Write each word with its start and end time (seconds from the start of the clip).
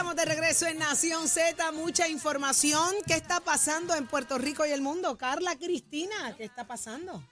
estamos 0.00 0.16
de 0.16 0.24
regreso 0.24 0.66
en 0.66 0.78
Nación 0.78 1.28
Z. 1.28 1.72
Mucha 1.72 2.08
información. 2.08 2.88
¿Qué 3.06 3.12
está 3.12 3.38
pasando 3.40 3.94
en 3.94 4.06
Puerto 4.06 4.38
Rico 4.38 4.64
y 4.64 4.70
el 4.70 4.80
mundo? 4.80 5.18
Carla 5.18 5.56
Cristina, 5.56 6.34
¿qué 6.38 6.44
está 6.44 6.66
pasando? 6.66 7.22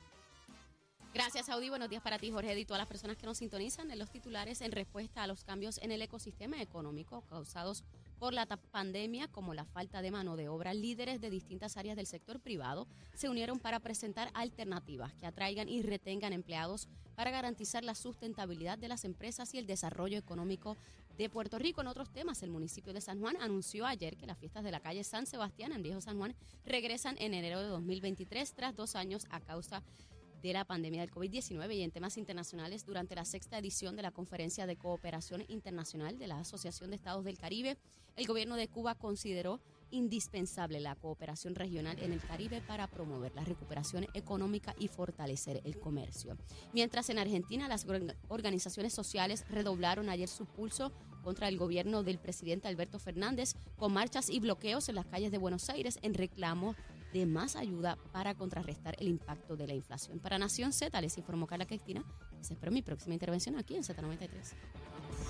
Gracias, 1.14 1.46
Saudi. 1.46 1.70
Buenos 1.70 1.88
días 1.88 2.02
para 2.02 2.18
ti, 2.18 2.30
Jorge, 2.30 2.60
y 2.60 2.66
todas 2.66 2.78
las 2.78 2.86
personas 2.86 3.16
que 3.16 3.24
nos 3.24 3.38
sintonizan 3.38 3.90
en 3.90 3.98
los 3.98 4.10
titulares 4.10 4.60
en 4.60 4.72
respuesta 4.72 5.22
a 5.22 5.26
los 5.26 5.44
cambios 5.44 5.78
en 5.78 5.92
el 5.92 6.02
ecosistema 6.02 6.60
económico 6.60 7.22
causados 7.30 7.84
por 8.18 8.34
la 8.34 8.46
pandemia, 8.46 9.28
como 9.28 9.54
la 9.54 9.64
falta 9.64 10.02
de 10.02 10.10
mano 10.10 10.36
de 10.36 10.48
obra. 10.48 10.74
Líderes 10.74 11.20
de 11.20 11.30
distintas 11.30 11.76
áreas 11.76 11.96
del 11.96 12.06
sector 12.06 12.40
privado 12.40 12.86
se 13.14 13.28
unieron 13.28 13.58
para 13.58 13.80
presentar 13.80 14.30
alternativas 14.34 15.14
que 15.14 15.26
atraigan 15.26 15.68
y 15.68 15.82
retengan 15.82 16.32
empleados 16.32 16.88
para 17.14 17.30
garantizar 17.30 17.84
la 17.84 17.94
sustentabilidad 17.94 18.78
de 18.78 18.88
las 18.88 19.04
empresas 19.04 19.54
y 19.54 19.58
el 19.58 19.66
desarrollo 19.66 20.18
económico 20.18 20.76
de 21.16 21.28
Puerto 21.28 21.58
Rico. 21.58 21.80
En 21.80 21.88
otros 21.88 22.10
temas, 22.10 22.42
el 22.42 22.50
municipio 22.50 22.92
de 22.92 23.00
San 23.00 23.20
Juan 23.20 23.36
anunció 23.40 23.86
ayer 23.86 24.16
que 24.16 24.26
las 24.26 24.38
fiestas 24.38 24.64
de 24.64 24.70
la 24.70 24.80
calle 24.80 25.04
San 25.04 25.26
Sebastián 25.26 25.72
en 25.72 25.82
Viejo 25.82 26.00
San 26.00 26.18
Juan 26.18 26.34
regresan 26.64 27.16
en 27.18 27.34
enero 27.34 27.60
de 27.60 27.68
2023 27.68 28.52
tras 28.52 28.76
dos 28.76 28.94
años 28.94 29.26
a 29.30 29.40
causa 29.40 29.80
de 29.80 30.17
la 30.42 30.64
pandemia 30.64 31.00
del 31.00 31.10
COVID-19 31.10 31.74
y 31.74 31.82
en 31.82 31.90
temas 31.90 32.16
internacionales 32.16 32.86
durante 32.86 33.14
la 33.14 33.24
sexta 33.24 33.58
edición 33.58 33.96
de 33.96 34.02
la 34.02 34.12
Conferencia 34.12 34.66
de 34.66 34.76
Cooperación 34.76 35.44
Internacional 35.48 36.18
de 36.18 36.28
la 36.28 36.38
Asociación 36.38 36.90
de 36.90 36.96
Estados 36.96 37.24
del 37.24 37.38
Caribe, 37.38 37.76
el 38.16 38.26
gobierno 38.26 38.56
de 38.56 38.68
Cuba 38.68 38.94
consideró 38.94 39.60
indispensable 39.90 40.80
la 40.80 40.94
cooperación 40.94 41.54
regional 41.54 41.98
en 42.00 42.12
el 42.12 42.20
Caribe 42.20 42.62
para 42.66 42.86
promover 42.86 43.34
la 43.34 43.44
recuperación 43.44 44.06
económica 44.14 44.74
y 44.78 44.88
fortalecer 44.88 45.60
el 45.64 45.78
comercio. 45.78 46.36
Mientras 46.72 47.10
en 47.10 47.18
Argentina 47.18 47.68
las 47.68 47.86
organizaciones 48.28 48.92
sociales 48.92 49.44
redoblaron 49.48 50.08
ayer 50.08 50.28
su 50.28 50.46
pulso 50.46 50.92
contra 51.22 51.48
el 51.48 51.58
gobierno 51.58 52.02
del 52.02 52.18
presidente 52.18 52.68
Alberto 52.68 52.98
Fernández 52.98 53.54
con 53.76 53.92
marchas 53.92 54.30
y 54.30 54.40
bloqueos 54.40 54.88
en 54.88 54.94
las 54.94 55.06
calles 55.06 55.32
de 55.32 55.38
Buenos 55.38 55.68
Aires 55.68 55.98
en 56.02 56.14
reclamo 56.14 56.74
de 57.12 57.26
más 57.26 57.56
ayuda 57.56 57.98
para 58.12 58.34
contrarrestar 58.34 58.96
el 58.98 59.08
impacto 59.08 59.56
de 59.56 59.66
la 59.66 59.74
inflación. 59.74 60.18
Para 60.18 60.38
Nación 60.38 60.72
Z 60.72 61.00
les 61.00 61.16
informó 61.18 61.46
Carla 61.46 61.66
Cristina. 61.66 62.04
Se 62.40 62.54
espera 62.54 62.70
mi 62.70 62.82
próxima 62.82 63.14
intervención 63.14 63.56
aquí 63.56 63.76
en 63.76 63.82
Z93. 63.82 64.28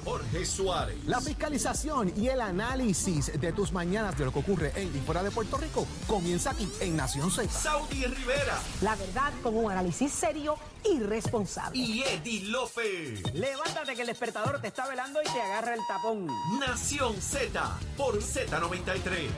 Jorge 0.05 0.47
Suárez. 0.47 1.05
La 1.07 1.21
fiscalización 1.21 2.13
y 2.17 2.29
el 2.29 2.41
análisis 2.41 3.39
de 3.39 3.53
tus 3.53 3.73
mañanas 3.73 4.17
de 4.17 4.25
lo 4.25 4.33
que 4.33 4.39
ocurre 4.39 4.73
en 4.77 4.89
y 4.95 5.01
fuera 5.01 5.23
de 5.23 5.31
Puerto 5.31 5.57
Rico 5.59 5.87
comienza 6.07 6.51
aquí 6.51 6.69
en 6.81 6.97
Nación 6.97 7.31
Z. 7.31 7.49
Saudi 7.49 8.05
Rivera. 8.05 8.59
La 8.81 8.97
verdad 8.97 9.33
con 9.43 9.57
un 9.57 9.71
análisis 9.71 10.13
serio 10.13 10.57
y 10.85 11.01
responsable. 11.01 11.79
Y 11.79 12.03
Eddie 12.03 12.45
Lofe. 12.45 13.23
Levántate 13.35 13.95
que 13.95 14.03
el 14.03 14.07
despertador 14.07 14.61
te 14.61 14.69
está 14.69 14.89
velando 14.89 15.21
y 15.21 15.25
te 15.25 15.41
agarra 15.41 15.75
el 15.75 15.81
tapón. 15.87 16.27
Nación 16.59 17.21
Z 17.21 17.79
por 17.97 18.19
Z93. 18.19 19.29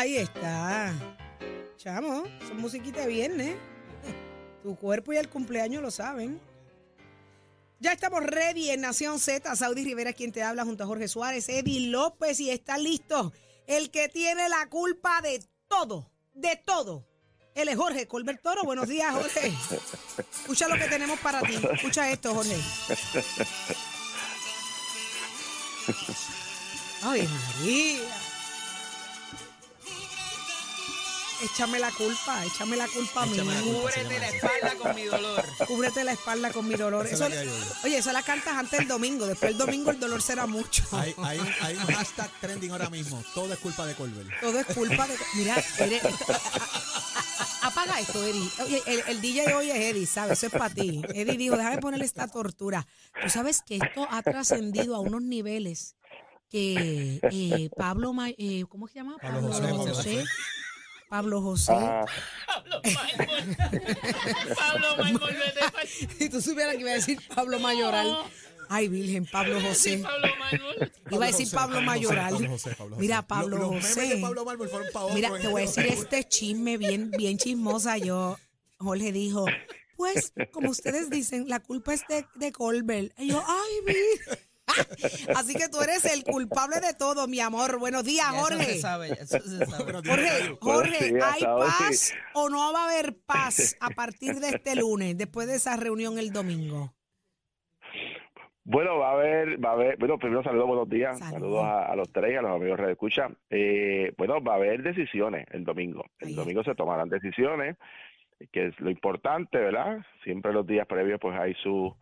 Ahí 0.00 0.16
está. 0.16 0.94
Chamo, 1.76 2.24
son 2.48 2.56
musiquita 2.56 3.00
de 3.00 3.06
viernes. 3.06 3.54
Tu 4.62 4.74
cuerpo 4.76 5.12
y 5.12 5.18
el 5.18 5.28
cumpleaños 5.28 5.82
lo 5.82 5.90
saben. 5.90 6.40
Ya 7.80 7.92
estamos 7.92 8.24
ready 8.24 8.70
en 8.70 8.80
Nación 8.80 9.20
Z. 9.20 9.54
Saudi 9.56 9.84
Rivera, 9.84 10.14
quien 10.14 10.32
te 10.32 10.42
habla 10.42 10.64
junto 10.64 10.84
a 10.84 10.86
Jorge 10.86 11.06
Suárez, 11.06 11.50
Eddie 11.50 11.88
López, 11.88 12.40
y 12.40 12.48
está 12.48 12.78
listo. 12.78 13.34
El 13.66 13.90
que 13.90 14.08
tiene 14.08 14.48
la 14.48 14.70
culpa 14.70 15.20
de 15.20 15.44
todo, 15.68 16.10
de 16.32 16.56
todo. 16.64 17.06
Él 17.54 17.68
es 17.68 17.76
Jorge 17.76 18.08
Colbert 18.08 18.40
Toro. 18.40 18.64
Buenos 18.64 18.88
días, 18.88 19.12
Jorge. 19.12 19.52
Escucha 20.40 20.66
lo 20.66 20.76
que 20.76 20.88
tenemos 20.88 21.20
para 21.20 21.42
ti. 21.42 21.60
Escucha 21.74 22.10
esto, 22.10 22.34
Jorge. 22.34 22.56
Ay, 27.02 27.28
María. 27.28 28.19
Échame 31.42 31.78
la 31.78 31.90
culpa, 31.90 32.44
échame 32.44 32.76
la 32.76 32.86
culpa 32.88 33.22
a 33.22 33.26
mí. 33.26 33.38
Cúbrete 33.38 34.18
la 34.18 34.28
espalda 34.28 34.74
con 34.76 34.94
mi 34.94 35.04
dolor. 35.04 35.44
Cúbrete 35.66 36.04
la 36.04 36.12
espalda 36.12 36.52
con 36.52 36.68
mi 36.68 36.74
dolor. 36.74 37.06
Esa 37.06 37.14
Eso- 37.14 37.24
es 37.26 37.30
la 37.30 37.42
que 37.42 37.48
hay 37.48 37.48
hoy. 37.48 37.66
oye, 37.84 37.98
eso 37.98 38.12
la 38.12 38.22
cantas 38.22 38.54
antes 38.56 38.78
del 38.78 38.88
domingo. 38.88 39.26
Después 39.26 39.52
el 39.52 39.58
domingo 39.58 39.90
el 39.90 39.98
dolor 40.00 40.20
será 40.22 40.46
mucho. 40.46 40.82
Hay, 40.92 41.14
hay 41.18 41.38
un, 41.38 41.48
hay 41.62 41.76
un 41.76 41.86
hashtag 41.86 42.30
trending 42.40 42.70
ahora 42.72 42.90
mismo. 42.90 43.22
Todo 43.34 43.52
es 43.52 43.58
culpa 43.58 43.86
de 43.86 43.94
Colbert. 43.94 44.28
Todo 44.40 44.58
es 44.60 44.66
culpa 44.66 45.06
de. 45.06 45.16
Mira, 45.34 45.56
eres- 45.78 46.04
esto- 46.04 46.32
a- 46.32 46.36
a- 46.36 47.64
a- 47.64 47.66
apaga 47.68 48.00
esto, 48.00 48.22
Eddie. 48.24 48.50
Oye, 48.64 48.82
el, 48.86 49.02
el 49.08 49.20
DJ 49.20 49.54
hoy 49.54 49.70
es 49.70 49.76
Eddie, 49.76 50.06
¿sabes? 50.06 50.38
Eso 50.38 50.46
es 50.46 50.52
para 50.52 50.68
ti. 50.74 51.02
Eddie 51.14 51.36
dijo, 51.38 51.56
déjame 51.56 51.78
ponerle 51.78 52.04
esta 52.04 52.28
tortura. 52.28 52.86
Tú 53.22 53.30
sabes 53.30 53.62
que 53.62 53.76
esto 53.76 54.06
ha 54.10 54.22
trascendido 54.22 54.94
a 54.94 55.00
unos 55.00 55.22
niveles 55.22 55.96
que 56.50 57.20
eh, 57.30 57.70
Pablo, 57.76 58.12
Ma- 58.12 58.28
eh, 58.30 58.64
¿cómo 58.68 58.88
se 58.88 58.94
llama? 58.94 59.16
Pablo 59.22 59.42
José, 59.48 59.62
Pablo 59.62 59.78
José. 59.94 60.24
Pablo 61.10 61.42
José. 61.42 61.72
Pablo 62.46 62.80
Mármol. 62.84 63.58
Pablo 64.56 65.26
vete 65.26 65.60
pa'l- 65.72 65.88
Si 66.18 66.28
tú 66.30 66.40
supieras 66.40 66.74
que 66.76 66.80
iba 66.82 66.90
a 66.92 66.94
decir 66.94 67.18
Pablo 67.34 67.58
Mayoral. 67.58 68.16
Ay, 68.68 68.86
Virgen, 68.86 69.26
Pablo 69.26 69.60
José. 69.60 69.98
Pablo. 69.98 70.28
Iba 71.10 71.24
a 71.24 71.26
decir 71.26 71.48
Pablo 71.52 71.82
Mayoral. 71.82 72.30
Pablo 72.34 72.48
José, 72.50 72.70
Pablo 72.76 72.94
José. 72.94 73.00
Mira, 73.00 73.26
Pablo 73.26 73.56
los 73.58 73.68
José. 73.84 74.06
de 74.14 74.16
Pablo 74.18 74.44
Mármol 74.44 74.68
fueron 74.68 74.88
pa' 74.92 75.02
otro 75.02 75.14
Mira, 75.16 75.36
te 75.40 75.48
voy 75.48 75.62
a 75.62 75.66
decir 75.66 75.86
este 75.86 76.22
chisme 76.28 76.78
bien, 76.78 77.10
bien 77.10 77.36
chismosa. 77.38 77.98
Yo, 77.98 78.38
Jorge 78.78 79.10
dijo, 79.10 79.46
pues, 79.96 80.32
como 80.52 80.70
ustedes 80.70 81.10
dicen, 81.10 81.48
la 81.48 81.58
culpa 81.58 81.92
es 81.92 82.06
de, 82.08 82.24
de 82.36 82.52
Colbert. 82.52 83.12
Y 83.18 83.30
yo, 83.30 83.42
ay, 83.44 83.72
mi. 83.84 83.94
Así 85.36 85.54
que 85.54 85.68
tú 85.68 85.80
eres 85.80 86.04
el 86.04 86.24
culpable 86.24 86.80
de 86.80 86.94
todo, 86.94 87.26
mi 87.26 87.40
amor. 87.40 87.78
Buenos 87.78 88.04
días, 88.04 88.26
Eso 88.32 88.40
Jorge. 88.42 88.64
se 88.64 88.78
sabe, 88.78 89.08
eso 89.12 89.38
se 89.40 89.66
sabe. 89.66 89.84
Buenos 89.84 90.02
días, 90.02 90.16
Jorge. 90.60 90.88
Jorge, 90.98 91.18
¿hay 91.22 91.42
paz 91.42 92.14
o 92.34 92.48
no 92.48 92.72
va 92.72 92.82
a 92.82 92.84
haber 92.90 93.16
paz 93.26 93.76
a 93.80 93.90
partir 93.90 94.36
de 94.40 94.48
este 94.48 94.76
lunes, 94.76 95.16
después 95.16 95.46
de 95.46 95.56
esa 95.56 95.76
reunión 95.76 96.18
el 96.18 96.32
domingo? 96.32 96.94
Bueno, 98.64 98.98
va 98.98 99.10
a 99.10 99.12
haber, 99.14 99.64
va 99.64 99.70
a 99.70 99.72
haber, 99.72 99.96
bueno, 99.98 100.18
primero 100.18 100.42
saludos, 100.44 100.68
buenos 100.68 100.88
días, 100.88 101.18
Saludos. 101.18 101.32
saludos 101.40 101.64
a, 101.64 101.86
a 101.86 101.96
los 101.96 102.12
tres, 102.12 102.38
a 102.38 102.42
los 102.42 102.52
amigos 102.52 102.78
de 102.78 102.92
Escucha. 102.92 103.28
Eh, 103.48 104.12
bueno, 104.16 104.40
va 104.42 104.52
a 104.52 104.56
haber 104.56 104.82
decisiones 104.82 105.46
el 105.50 105.64
domingo. 105.64 106.04
El 106.20 106.28
Ahí 106.28 106.34
domingo 106.34 106.62
se 106.62 106.74
tomarán 106.74 107.08
decisiones, 107.08 107.76
que 108.52 108.66
es 108.68 108.78
lo 108.80 108.90
importante, 108.90 109.58
¿verdad? 109.58 109.98
Siempre 110.22 110.52
los 110.52 110.66
días 110.66 110.86
previos 110.86 111.18
pues 111.20 111.36
hay 111.38 111.54
su, 111.54 111.96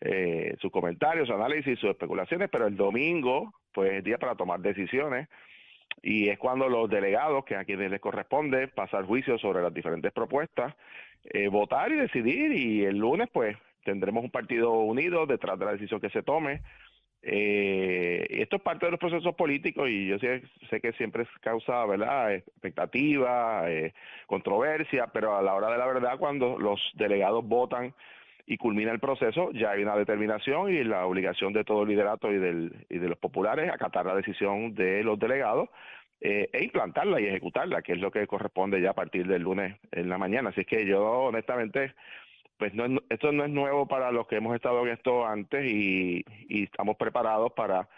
eh, 0.00 0.56
sus 0.60 0.70
comentarios, 0.70 1.28
su 1.28 1.34
análisis, 1.34 1.78
sus 1.78 1.90
especulaciones, 1.90 2.48
pero 2.50 2.66
el 2.66 2.76
domingo 2.76 3.52
pues 3.72 3.92
es 3.92 4.04
día 4.04 4.18
para 4.18 4.34
tomar 4.34 4.60
decisiones 4.60 5.28
y 6.02 6.28
es 6.28 6.38
cuando 6.38 6.68
los 6.68 6.90
delegados, 6.90 7.44
que 7.44 7.56
a 7.56 7.64
quienes 7.64 7.90
les 7.90 8.00
corresponde 8.00 8.68
pasar 8.68 9.04
juicio 9.04 9.38
sobre 9.38 9.62
las 9.62 9.72
diferentes 9.72 10.12
propuestas, 10.12 10.74
eh, 11.24 11.48
votar 11.48 11.90
y 11.92 11.96
decidir 11.96 12.52
y 12.52 12.84
el 12.84 12.98
lunes 12.98 13.28
pues 13.32 13.56
tendremos 13.84 14.24
un 14.24 14.30
partido 14.30 14.72
unido 14.80 15.26
detrás 15.26 15.58
de 15.58 15.64
la 15.64 15.72
decisión 15.72 16.00
que 16.00 16.10
se 16.10 16.22
tome. 16.22 16.62
Eh, 17.22 18.26
esto 18.28 18.56
es 18.56 18.62
parte 18.62 18.84
de 18.84 18.92
los 18.92 19.00
procesos 19.00 19.34
políticos 19.34 19.88
y 19.88 20.08
yo 20.08 20.18
sé, 20.18 20.42
que 20.82 20.92
siempre 20.92 21.26
causa, 21.40 21.86
¿verdad?, 21.86 22.34
expectativa, 22.34 23.70
eh, 23.70 23.94
controversia, 24.26 25.06
pero 25.06 25.34
a 25.34 25.42
la 25.42 25.54
hora 25.54 25.70
de 25.70 25.78
la 25.78 25.86
verdad, 25.86 26.18
cuando 26.18 26.58
los 26.58 26.80
delegados 26.94 27.46
votan 27.46 27.94
y 28.46 28.56
culmina 28.58 28.92
el 28.92 29.00
proceso, 29.00 29.50
ya 29.52 29.70
hay 29.70 29.82
una 29.82 29.96
determinación 29.96 30.70
y 30.72 30.84
la 30.84 31.06
obligación 31.06 31.52
de 31.52 31.64
todo 31.64 31.82
el 31.82 31.88
liderato 31.88 32.30
y, 32.30 32.38
del, 32.38 32.86
y 32.90 32.98
de 32.98 33.08
los 33.08 33.18
populares 33.18 33.70
acatar 33.70 34.04
la 34.06 34.14
decisión 34.14 34.74
de 34.74 35.02
los 35.02 35.18
delegados 35.18 35.68
eh, 36.20 36.48
e 36.52 36.64
implantarla 36.64 37.20
y 37.20 37.26
ejecutarla, 37.26 37.82
que 37.82 37.92
es 37.92 37.98
lo 38.00 38.10
que 38.10 38.26
corresponde 38.26 38.80
ya 38.80 38.90
a 38.90 38.94
partir 38.94 39.26
del 39.26 39.42
lunes 39.42 39.76
en 39.92 40.08
la 40.08 40.18
mañana. 40.18 40.50
Así 40.50 40.64
que 40.64 40.86
yo 40.86 41.02
honestamente 41.04 41.94
pues 42.56 42.72
no, 42.74 42.84
es- 42.86 43.02
esto 43.10 43.32
no 43.32 43.44
es 43.44 43.50
nuevo 43.50 43.86
para 43.86 44.12
los 44.12 44.26
que 44.26 44.36
hemos 44.36 44.54
estado 44.54 44.86
en 44.86 44.92
esto 44.92 45.26
antes 45.26 45.64
y, 45.64 46.24
y 46.48 46.64
estamos 46.64 46.96
preparados 46.96 47.52
para 47.52 47.88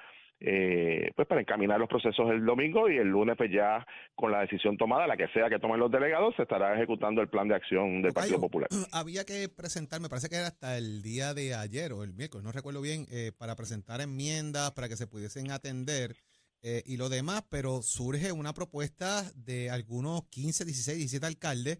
eh, 0.41 1.13
pues 1.17 1.27
para 1.27 1.41
encaminar 1.41 1.81
los 1.81 1.89
procesos 1.89 2.31
el 2.31 2.45
domingo 2.45 2.91
y 2.91 2.99
el 2.99 3.09
lunes 3.09 3.37
pues 3.37 3.51
ya 3.51 3.87
con 4.15 4.31
la 4.31 4.41
decisión 4.41 4.77
tomada, 4.77 5.07
la 5.07 5.17
que 5.17 5.29
sea 5.29 5.49
que 5.49 5.59
tomen 5.59 5.81
los 5.81 5.91
delegados, 5.91 6.35
se 6.37 6.43
estará 6.43 6.75
ejecutando 6.75 7.23
el 7.23 7.29
plan 7.29 7.49
de 7.49 7.55
acción 7.55 8.03
del 8.03 8.13
Partido 8.13 8.41
Popular. 8.41 8.69
Había 8.93 9.25
que 9.25 9.49
presentar, 9.49 10.01
me 10.01 10.09
parece 10.09 10.29
que 10.29 10.37
era 10.37 10.49
hasta 10.49 10.77
el 10.77 11.03
día 11.03 11.33
de 11.33 11.55
ayer 11.55 11.93
o 11.93 12.05
el 12.05 12.13
miércoles, 12.13 12.45
no 12.45 12.53
recuerdo 12.53 12.81
bien, 12.81 13.07
eh, 13.11 13.33
para 13.37 13.57
presentar 13.57 14.01
enmiendas, 14.01 14.73
para 14.73 14.89
que 14.89 14.97
se 14.97 15.07
pudiesen 15.07 15.51
atender 15.51 16.17
eh, 16.63 16.83
y 16.85 16.97
lo 16.97 17.09
demás, 17.09 17.45
pero 17.49 17.81
surge 17.83 18.33
una 18.33 18.53
propuesta 18.53 19.23
de 19.35 19.71
algunos 19.71 20.25
15, 20.31 20.65
16, 20.65 20.99
17 20.99 21.27
alcaldes 21.27 21.79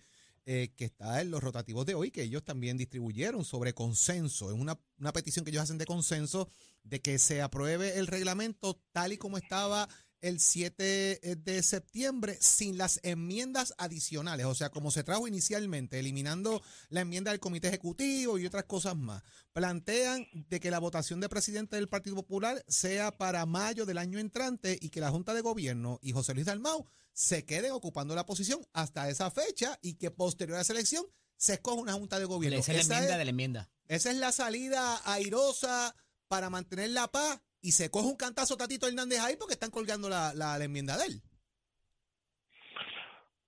eh, 0.49 0.73
que 0.77 0.85
está 0.85 1.21
en 1.21 1.33
los 1.33 1.43
rotativos 1.43 1.85
de 1.87 1.97
hoy, 1.97 2.13
que 2.13 2.23
ellos 2.23 2.45
también 2.45 2.77
distribuyeron 2.77 3.45
sobre 3.45 3.75
consenso. 3.75 4.49
Es 4.49 4.57
una, 4.57 4.79
una 4.97 5.13
petición 5.13 5.45
que 5.45 5.51
ellos 5.51 5.65
hacen 5.65 5.77
de 5.77 5.87
consenso 5.87 6.49
de 6.85 7.03
que 7.03 7.19
se 7.19 7.43
apruebe 7.43 7.99
el 7.99 8.07
reglamento 8.07 8.81
tal 8.93 9.13
y 9.13 9.19
como 9.19 9.39
estaba 9.39 9.89
el 10.21 10.41
7 10.41 11.37
de 11.39 11.63
septiembre 11.63 12.39
sin 12.41 12.79
las 12.79 13.01
enmiendas 13.03 13.75
adicionales, 13.79 14.47
o 14.47 14.55
sea, 14.55 14.71
como 14.71 14.91
se 14.91 15.05
trajo 15.05 15.29
inicialmente, 15.29 15.99
eliminando 15.99 16.63
la 16.89 17.03
enmienda 17.03 17.31
del 17.31 17.41
Comité 17.41 17.69
Ejecutivo 17.69 18.39
y 18.39 18.47
otras 18.47 18.65
cosas 18.65 18.97
más. 18.97 19.23
Plantean 19.53 20.27
de 20.33 20.61
que 20.61 20.71
la 20.71 20.79
votación 20.79 21.21
de 21.21 21.29
presidente 21.29 21.77
del 21.77 21.89
Partido 21.89 22.17
Popular 22.17 22.65
sea 22.69 23.17
para 23.17 23.47
mayo 23.47 23.87
del 23.87 23.99
año 23.99 24.19
entrante 24.19 24.79
y 24.81 24.91
que 24.91 25.01
la 25.01 25.11
Junta 25.11 25.33
de 25.35 25.41
Gobierno 25.41 25.99
y 26.03 26.13
José 26.13 26.35
Luis 26.35 26.47
Dalmau 26.47 26.87
se 27.13 27.45
queden 27.45 27.73
ocupando 27.73 28.15
la 28.15 28.27
posición 28.27 28.61
hasta 28.73 29.09
esa 29.09 29.31
fecha 29.31 29.79
y 29.81 29.95
que 29.95 30.11
posterior 30.11 30.59
a 30.59 30.61
esa 30.63 30.73
elección 30.75 31.07
se 31.39 31.55
escoja 31.55 31.81
una 31.81 31.95
Junta 31.95 32.19
de 32.19 32.27
Gobierno. 32.27 32.59
Esa 32.59 32.73
es 32.73 32.77
la 32.77 32.83
Esa 32.83 32.95
enmienda 32.95 33.15
es- 33.15 33.19
de 33.19 33.25
la 33.25 33.31
enmienda. 33.31 33.71
esa 33.89 34.11
es 34.11 34.17
la 34.19 34.33
salida 34.33 35.01
airosa 35.11 35.95
para 36.29 36.51
mantener 36.51 36.91
la 36.91 37.09
paz 37.09 37.41
y 37.67 37.73
se 37.73 37.91
coge 37.91 38.07
un 38.07 38.17
cantazo 38.17 38.57
Tatito 38.57 38.87
Hernández 38.87 39.19
ahí 39.19 39.35
porque 39.37 39.55
están 39.55 39.73
colgando 39.73 40.09
la, 40.09 40.33
la- 40.35 40.63
enmienda 40.63 40.97
de 40.97 41.07
él. 41.07 41.21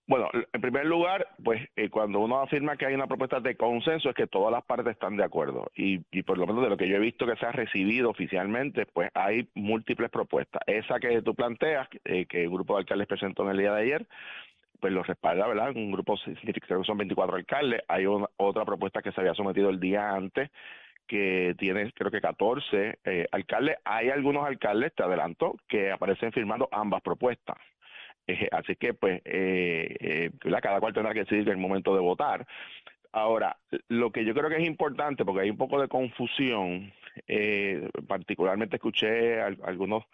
Bueno, 0.09 0.29
en 0.53 0.61
primer 0.61 0.87
lugar, 0.87 1.29
pues 1.45 1.61
eh, 1.77 1.89
cuando 1.91 2.19
uno 2.19 2.41
afirma 2.41 2.77
que 2.77 2.87
hay 2.87 2.95
una 2.95 3.07
propuesta 3.07 3.39
de 3.41 3.57
consenso 3.57 4.09
es 4.09 4.17
que 4.17 4.27
todas 4.27 4.51
las 4.51 4.65
partes 4.65 4.93
están 4.95 5.17
de 5.17 5.23
acuerdo 5.23 5.71
y, 5.77 6.01
y 6.11 6.23
por 6.25 6.37
lo 6.39 6.47
menos 6.47 6.65
de 6.65 6.71
lo 6.71 6.77
que 6.79 6.89
yo 6.89 6.97
he 6.97 7.01
visto 7.01 7.27
que 7.27 7.37
se 7.37 7.47
ha 7.47 7.53
recibido 7.53 8.11
oficialmente, 8.11 8.87
pues 8.87 9.11
hay 9.15 9.49
múltiples 9.55 10.11
propuestas. 10.11 10.63
Esa 10.67 10.99
que 10.99 11.23
tú 11.23 11.35
planteas, 11.35 11.87
eh, 12.05 12.27
que 12.27 12.43
el 12.43 12.51
grupo 12.51 12.75
de 12.75 12.81
alcaldes 12.81 13.07
presentó 13.07 13.45
en 13.45 13.51
el 13.51 13.59
día 13.59 13.73
de 13.75 13.83
ayer, 13.83 14.09
pues 14.81 14.93
lo 14.93 15.03
respalda, 15.05 15.47
¿verdad? 15.47 15.71
Un 15.77 15.93
grupo 15.93 16.17
significativo, 16.17 16.83
son 16.85 16.99
24 16.99 17.37
alcaldes. 17.37 17.83
Hay 17.87 18.07
otra 18.07 18.65
propuesta 18.65 19.03
que 19.03 19.13
se 19.13 19.21
había 19.21 19.35
sometido 19.35 19.69
el 19.71 19.79
día 19.79 20.11
antes 20.11 20.51
que 21.09 21.57
tiene 21.59 21.91
creo 21.93 22.11
que 22.13 22.21
14 22.21 22.99
eh, 23.05 23.27
alcaldes. 23.33 23.79
Hay 23.85 24.11
algunos 24.11 24.47
alcaldes, 24.47 24.95
te 24.95 25.03
adelanto, 25.03 25.57
que 25.67 25.91
aparecen 25.91 26.31
firmando 26.31 26.69
ambas 26.71 27.03
propuestas. 27.03 27.57
Eh, 28.29 28.49
así 28.53 28.77
que, 28.77 28.95
pues, 28.95 29.23
eh, 29.25 29.97
eh, 29.99 30.31
cada 30.63 30.79
cual 30.81 30.93
tendrá 30.93 31.15
que 31.15 31.21
decidir 31.25 31.49
el 31.49 31.57
momento 31.57 31.95
de 31.95 32.01
votar. 32.01 32.47
Ahora, 33.11 33.57
lo 33.89 34.13
que 34.13 34.25
yo 34.25 34.35
creo 34.35 34.51
que 34.51 34.59
es 34.59 34.67
importante, 34.67 35.25
porque 35.25 35.41
hay 35.41 35.51
un 35.51 35.57
poco 35.57 35.81
de 35.81 35.89
confusión, 35.89 36.93
particularmente 38.07 38.77
escuché 38.77 39.41
a, 39.41 39.47
a 39.47 39.55
algunos 39.65 40.05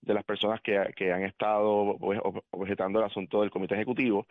de 0.00 0.14
las 0.14 0.24
personas 0.24 0.60
que, 0.60 0.92
que 0.94 1.12
han 1.12 1.22
estado 1.24 1.96
pues, 1.98 2.20
ob- 2.20 2.42
objetando 2.50 2.98
el 3.00 3.06
asunto 3.06 3.40
del 3.40 3.50
comité 3.50 3.74
ejecutivo, 3.74 4.26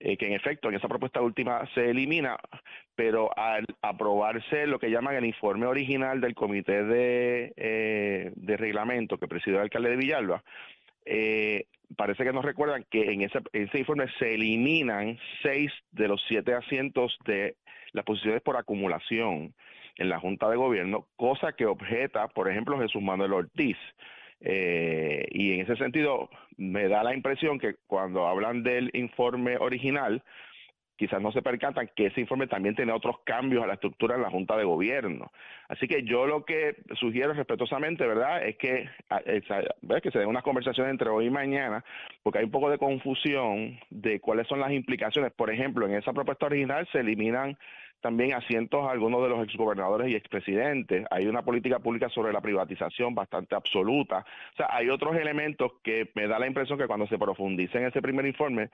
eh, 0.00 0.16
que 0.16 0.26
en 0.26 0.32
efecto 0.32 0.68
en 0.68 0.74
esa 0.74 0.88
propuesta 0.88 1.22
última 1.22 1.66
se 1.74 1.90
elimina, 1.90 2.38
pero 2.94 3.36
al 3.36 3.64
aprobarse 3.82 4.66
lo 4.66 4.78
que 4.78 4.90
llaman 4.90 5.16
el 5.16 5.24
informe 5.24 5.66
original 5.66 6.20
del 6.20 6.34
comité 6.34 6.84
de, 6.84 7.52
eh, 7.56 8.32
de 8.34 8.56
reglamento 8.56 9.18
que 9.18 9.28
presidió 9.28 9.58
el 9.58 9.64
alcalde 9.64 9.90
de 9.90 9.96
Villalba, 9.96 10.42
eh, 11.04 11.66
parece 11.96 12.24
que 12.24 12.32
nos 12.32 12.44
recuerdan 12.44 12.84
que 12.90 13.12
en 13.12 13.22
ese, 13.22 13.38
en 13.52 13.64
ese 13.64 13.78
informe 13.78 14.06
se 14.18 14.34
eliminan 14.34 15.18
seis 15.42 15.72
de 15.92 16.08
los 16.08 16.22
siete 16.26 16.54
asientos 16.54 17.18
de 17.26 17.56
las 17.92 18.04
posiciones 18.04 18.42
por 18.42 18.56
acumulación 18.56 19.54
en 19.96 20.08
la 20.08 20.18
Junta 20.18 20.48
de 20.48 20.56
Gobierno, 20.56 21.06
cosa 21.16 21.52
que 21.52 21.66
objeta, 21.66 22.28
por 22.28 22.50
ejemplo, 22.50 22.78
Jesús 22.78 23.02
Manuel 23.02 23.32
Ortiz. 23.32 23.76
Eh, 24.46 25.26
y 25.30 25.54
en 25.54 25.60
ese 25.62 25.76
sentido, 25.76 26.28
me 26.58 26.86
da 26.88 27.02
la 27.02 27.14
impresión 27.14 27.58
que 27.58 27.76
cuando 27.86 28.28
hablan 28.28 28.62
del 28.62 28.90
informe 28.92 29.56
original, 29.56 30.22
quizás 30.96 31.20
no 31.20 31.32
se 31.32 31.42
percatan 31.42 31.90
que 31.96 32.06
ese 32.06 32.20
informe 32.20 32.46
también 32.46 32.76
tiene 32.76 32.92
otros 32.92 33.16
cambios 33.24 33.64
a 33.64 33.66
la 33.66 33.74
estructura 33.74 34.14
en 34.14 34.22
la 34.22 34.30
Junta 34.30 34.56
de 34.56 34.64
Gobierno. 34.64 35.32
Así 35.68 35.88
que 35.88 36.04
yo 36.04 36.26
lo 36.26 36.44
que 36.44 36.76
sugiero 37.00 37.32
respetuosamente, 37.32 38.06
¿verdad?, 38.06 38.46
es 38.46 38.56
que, 38.58 38.88
a- 39.10 39.18
es 39.18 39.42
que 40.02 40.10
se 40.12 40.18
den 40.20 40.28
unas 40.28 40.44
conversaciones 40.44 40.92
entre 40.92 41.08
hoy 41.08 41.26
y 41.26 41.30
mañana, 41.30 41.82
porque 42.22 42.38
hay 42.38 42.44
un 42.44 42.52
poco 42.52 42.70
de 42.70 42.78
confusión 42.78 43.80
de 43.90 44.20
cuáles 44.20 44.46
son 44.46 44.60
las 44.60 44.70
implicaciones. 44.72 45.32
Por 45.32 45.50
ejemplo, 45.50 45.86
en 45.86 45.94
esa 45.94 46.12
propuesta 46.12 46.46
original 46.46 46.86
se 46.92 47.00
eliminan 47.00 47.56
también 48.04 48.34
asientos 48.34 48.84
a 48.86 48.90
algunos 48.90 49.22
de 49.22 49.30
los 49.30 49.42
exgobernadores 49.42 50.10
y 50.10 50.14
expresidentes. 50.14 51.06
Hay 51.10 51.26
una 51.26 51.42
política 51.42 51.78
pública 51.78 52.10
sobre 52.10 52.34
la 52.34 52.42
privatización 52.42 53.14
bastante 53.14 53.54
absoluta. 53.54 54.26
O 54.52 54.56
sea, 54.58 54.68
hay 54.70 54.90
otros 54.90 55.16
elementos 55.16 55.72
que 55.82 56.10
me 56.14 56.28
da 56.28 56.38
la 56.38 56.46
impresión 56.46 56.78
que 56.78 56.86
cuando 56.86 57.06
se 57.06 57.16
profundice 57.18 57.78
en 57.78 57.86
ese 57.86 58.02
primer 58.02 58.26
informe, 58.26 58.68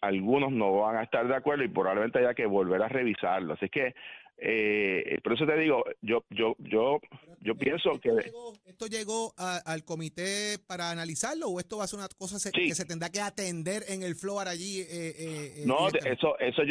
algunos 0.00 0.50
no 0.52 0.72
van 0.78 0.96
a 0.96 1.02
estar 1.02 1.28
de 1.28 1.36
acuerdo 1.36 1.64
y 1.64 1.68
probablemente 1.68 2.18
haya 2.20 2.32
que 2.32 2.46
volver 2.46 2.82
a 2.82 2.88
revisarlo. 2.88 3.52
Así 3.52 3.68
que, 3.68 3.94
eh, 4.38 5.18
por 5.22 5.34
eso 5.34 5.44
te 5.44 5.58
digo, 5.58 5.84
yo, 6.00 6.24
yo, 6.30 6.56
yo, 6.60 6.98
yo 7.42 7.54
pienso 7.54 8.00
que 8.00 8.08
¿Esto 8.08 8.22
llegó, 8.24 8.52
esto 8.64 8.86
llegó 8.86 9.34
a- 9.36 9.58
al 9.66 9.84
comité 9.84 10.56
para 10.66 10.90
analizarlo 10.90 11.48
o 11.48 11.60
esto 11.60 11.76
va 11.76 11.84
a 11.84 11.88
ser 11.88 11.98
una 11.98 12.08
cosa 12.08 12.38
se- 12.38 12.48
Sí. 12.52 12.68
que 12.68 12.74
se 12.74 12.86
tendrá 12.86 13.10
que 13.10 13.20
atender 13.20 13.82
en 13.88 14.02
el 14.02 14.14
floor 14.14 14.48
allí? 14.48 14.80
eh, 14.80 14.86
eh, 14.90 15.52
eh, 15.58 15.64
No, 15.66 15.88
eso, 15.88 16.38
eso, 16.38 16.62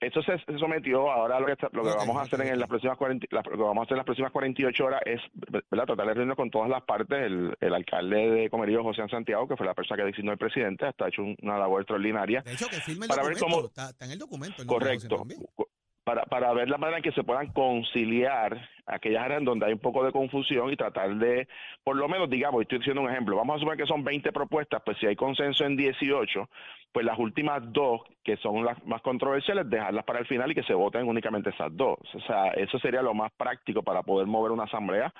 eso 0.00 0.22
se, 0.22 0.38
se 0.38 0.58
sometió. 0.58 1.10
Ahora 1.10 1.40
lo 1.40 1.46
que, 1.46 1.52
está- 1.52 1.68
lo 1.72 1.82
que 1.82 1.90
vamos 1.90 2.16
a 2.18 2.22
hacer 2.22 2.40
en 2.42 2.58
las 2.58 2.68
próximas 2.68 2.98
40, 2.98 3.26
las- 3.30 3.46
lo 3.46 3.52
que 3.52 3.62
vamos 3.62 3.82
a 3.82 3.84
hacer 3.84 3.92
en 3.94 3.98
las 3.98 4.04
próximas 4.06 4.32
48 4.32 4.84
horas 4.84 5.00
es 5.06 5.20
¿verdad? 5.34 5.86
tratar 5.86 6.06
de 6.06 6.14
reunirnos 6.14 6.36
con 6.36 6.50
todas 6.50 6.68
las 6.68 6.82
partes. 6.82 7.18
El, 7.18 7.56
el 7.60 7.74
alcalde 7.74 8.16
de 8.30 8.50
Comerío, 8.50 8.82
José 8.82 9.06
Santiago, 9.08 9.48
que 9.48 9.56
fue 9.56 9.66
la 9.66 9.74
persona 9.74 10.02
que 10.02 10.06
designó 10.08 10.32
el 10.32 10.38
presidente, 10.38 10.86
hasta 10.86 11.06
ha 11.06 11.08
hecho 11.08 11.22
un- 11.22 11.36
una 11.42 11.58
labor 11.58 11.80
extraordinaria. 11.82 12.42
De 12.42 12.52
hecho, 12.52 12.66
que 12.68 12.76
firme 12.76 13.06
el 13.06 13.08
para 13.08 13.22
ver 13.22 13.34
documento. 13.34 13.56
cómo- 13.56 13.66
está, 13.68 13.90
está 13.90 14.04
en 14.04 14.10
el 14.12 14.18
documento. 14.18 14.66
Correcto. 14.66 15.24
Para, 16.06 16.22
para 16.24 16.52
ver 16.52 16.70
la 16.70 16.78
manera 16.78 16.98
en 16.98 17.02
que 17.02 17.10
se 17.10 17.24
puedan 17.24 17.48
conciliar 17.48 18.56
aquellas 18.86 19.24
áreas 19.24 19.40
en 19.40 19.44
donde 19.44 19.66
hay 19.66 19.72
un 19.72 19.80
poco 19.80 20.04
de 20.04 20.12
confusión 20.12 20.72
y 20.72 20.76
tratar 20.76 21.16
de, 21.16 21.48
por 21.82 21.96
lo 21.96 22.06
menos, 22.06 22.30
digamos, 22.30 22.62
estoy 22.62 22.78
diciendo 22.78 23.02
un 23.02 23.10
ejemplo, 23.10 23.34
vamos 23.34 23.56
a 23.56 23.58
suponer 23.58 23.76
que 23.76 23.88
son 23.88 24.04
20 24.04 24.30
propuestas, 24.30 24.80
pues 24.84 24.96
si 24.98 25.06
hay 25.06 25.16
consenso 25.16 25.64
en 25.64 25.76
18, 25.76 26.48
pues 26.92 27.04
las 27.04 27.18
últimas 27.18 27.60
dos, 27.72 28.02
que 28.22 28.36
son 28.36 28.64
las 28.64 28.80
más 28.86 29.02
controversiales, 29.02 29.68
dejarlas 29.68 30.04
para 30.04 30.20
el 30.20 30.26
final 30.26 30.52
y 30.52 30.54
que 30.54 30.62
se 30.62 30.74
voten 30.74 31.08
únicamente 31.08 31.50
esas 31.50 31.76
dos. 31.76 31.98
O 32.14 32.20
sea, 32.20 32.50
eso 32.50 32.78
sería 32.78 33.02
lo 33.02 33.12
más 33.12 33.32
práctico 33.32 33.82
para 33.82 34.04
poder 34.04 34.28
mover 34.28 34.52
una 34.52 34.62
asamblea, 34.62 35.12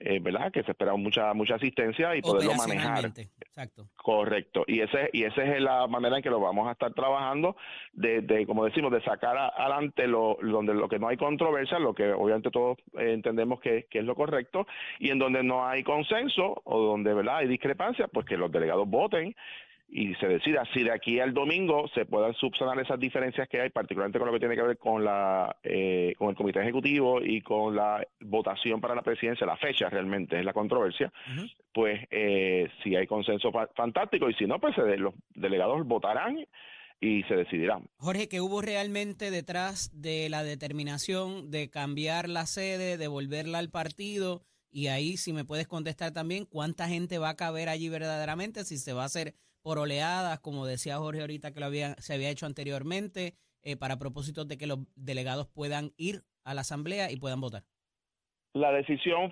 eh, 0.00 0.20
¿verdad? 0.20 0.52
Que 0.52 0.62
se 0.62 0.70
espera 0.72 0.94
mucha 0.96 1.32
mucha 1.34 1.56
asistencia 1.56 2.14
y 2.16 2.22
poderlo 2.22 2.52
manejar. 2.68 3.04
Exacto. 3.40 3.88
Correcto, 3.96 4.64
y 4.66 4.80
ese 4.80 5.10
y 5.12 5.24
esa 5.24 5.42
es 5.42 5.60
la 5.60 5.86
manera 5.88 6.16
en 6.16 6.22
que 6.22 6.30
lo 6.30 6.38
vamos 6.40 6.68
a 6.68 6.72
estar 6.72 6.92
trabajando 6.94 7.56
de, 7.92 8.20
de 8.22 8.46
como 8.46 8.64
decimos, 8.64 8.92
de 8.92 9.02
sacar 9.02 9.36
a- 9.36 9.48
adelante 9.48 10.06
lo 10.06 10.38
donde 10.40 10.74
lo 10.74 10.88
que 10.88 10.98
no 11.00 11.08
hay 11.08 11.16
controversia, 11.16 11.78
lo 11.78 11.94
que 11.94 12.12
obviamente 12.12 12.50
todos 12.50 12.78
eh, 12.98 13.12
entendemos 13.12 13.60
que, 13.60 13.86
que 13.90 13.98
es 13.98 14.04
lo 14.04 14.14
correcto 14.14 14.66
y 15.00 15.10
en 15.10 15.18
donde 15.18 15.42
no 15.42 15.66
hay 15.66 15.82
consenso 15.82 16.60
o 16.64 16.80
donde 16.80 17.12
verdad 17.14 17.38
hay 17.38 17.48
discrepancia, 17.48 18.06
pues 18.08 18.24
que 18.26 18.36
los 18.36 18.52
delegados 18.52 18.88
voten 18.88 19.34
y 19.90 20.14
se 20.16 20.26
decida 20.28 20.64
si 20.74 20.82
de 20.82 20.92
aquí 20.92 21.18
al 21.18 21.32
domingo 21.32 21.88
se 21.94 22.04
puedan 22.04 22.34
subsanar 22.34 22.78
esas 22.78 23.00
diferencias 23.00 23.48
que 23.48 23.60
hay, 23.60 23.70
particularmente 23.70 24.18
con 24.18 24.26
lo 24.28 24.34
que 24.34 24.38
tiene 24.40 24.54
que 24.54 24.62
ver 24.62 24.76
con 24.76 25.02
la 25.04 25.56
eh, 25.62 26.14
con 26.18 26.28
el 26.28 26.36
comité 26.36 26.60
ejecutivo 26.60 27.22
y 27.22 27.40
con 27.40 27.74
la 27.74 28.06
votación 28.20 28.80
para 28.82 28.94
la 28.94 29.02
presidencia, 29.02 29.46
la 29.46 29.56
fecha 29.56 29.88
realmente 29.88 30.38
es 30.38 30.44
la 30.44 30.52
controversia, 30.52 31.10
pues 31.72 32.00
eh, 32.10 32.68
si 32.82 32.96
hay 32.96 33.06
consenso 33.06 33.50
fa- 33.50 33.68
fantástico 33.74 34.28
y 34.28 34.34
si 34.34 34.46
no, 34.46 34.60
pues 34.60 34.74
se 34.74 34.82
de- 34.82 34.98
los 34.98 35.14
delegados 35.34 35.86
votarán 35.86 36.44
y 37.00 37.22
se 37.22 37.36
decidirán. 37.36 37.88
Jorge, 37.98 38.28
¿qué 38.28 38.40
hubo 38.40 38.60
realmente 38.60 39.30
detrás 39.30 39.90
de 39.94 40.28
la 40.28 40.42
determinación 40.42 41.50
de 41.50 41.70
cambiar 41.70 42.28
la 42.28 42.46
sede, 42.46 42.96
de 42.98 43.08
volverla 43.08 43.58
al 43.58 43.70
partido? 43.70 44.42
Y 44.70 44.88
ahí, 44.88 45.16
si 45.16 45.32
me 45.32 45.44
puedes 45.44 45.66
contestar 45.66 46.12
también, 46.12 46.44
¿cuánta 46.44 46.88
gente 46.88 47.18
va 47.18 47.30
a 47.30 47.36
caber 47.36 47.68
allí 47.68 47.88
verdaderamente? 47.88 48.64
Si 48.64 48.76
se 48.78 48.92
va 48.92 49.02
a 49.02 49.06
hacer 49.06 49.34
por 49.68 49.78
oleadas, 49.78 50.40
como 50.40 50.64
decía 50.64 50.96
Jorge 50.96 51.20
ahorita 51.20 51.52
que 51.52 51.60
lo 51.60 51.66
había, 51.66 51.92
se 51.96 52.14
había 52.14 52.30
hecho 52.30 52.46
anteriormente, 52.46 53.34
eh, 53.62 53.76
para 53.76 53.98
propósitos 53.98 54.48
de 54.48 54.56
que 54.56 54.66
los 54.66 54.78
delegados 54.96 55.46
puedan 55.46 55.90
ir 55.98 56.22
a 56.42 56.54
la 56.54 56.62
asamblea 56.62 57.12
y 57.12 57.18
puedan 57.18 57.42
votar. 57.42 57.64
La 58.54 58.72
decisión 58.72 59.30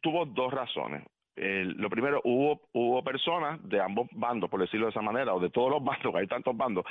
tuvo 0.00 0.24
dos 0.24 0.52
razones. 0.52 1.02
Lo 1.34 1.90
primero, 1.90 2.20
hubo, 2.22 2.60
hubo 2.72 3.02
personas 3.02 3.58
de 3.68 3.80
ambos 3.80 4.06
bandos, 4.12 4.48
por 4.48 4.60
decirlo 4.60 4.86
de 4.86 4.90
esa 4.90 5.02
manera, 5.02 5.34
o 5.34 5.40
de 5.40 5.50
todos 5.50 5.72
los 5.72 5.82
bandos, 5.90 6.14
hay 6.14 6.28
tantos 6.28 6.56
bandos, 6.56 6.84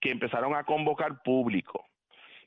que 0.00 0.10
empezaron 0.10 0.54
a 0.54 0.64
convocar 0.64 1.22
público. 1.22 1.84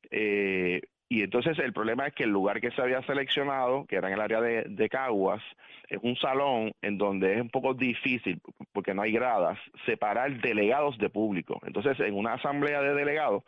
Eh, 0.09 0.81
y 1.10 1.22
entonces 1.22 1.60
el 1.60 1.74
problema 1.74 2.07
es 2.07 2.13
que 2.13 2.24
el 2.24 2.31
lugar 2.31 2.60
que 2.60 2.72
se 2.72 2.81
había 2.81 3.01
seleccionado, 3.03 3.86
que 3.86 3.98
era 3.98 4.07
en 4.07 4.15
el 4.15 4.22
área 4.22 4.41
de, 4.41 4.89
Caguas, 4.89 5.41
es 5.88 6.00
un 6.01 6.15
salón 6.15 6.74
en 6.81 6.98
donde 6.98 7.36
es 7.36 7.41
un 7.41 7.50
poco 7.50 7.74
difícil, 7.74 8.41
porque 8.72 8.93
no 8.93 9.03
hay 9.03 9.12
gradas, 9.12 9.60
separar 9.86 10.41
delegados 10.41 10.98
de 10.98 11.10
público. 11.10 11.60
Entonces, 11.65 12.00
en 12.00 12.15
una 12.15 12.33
asamblea 12.33 12.81
de 12.81 12.95
delegados, 12.95 13.43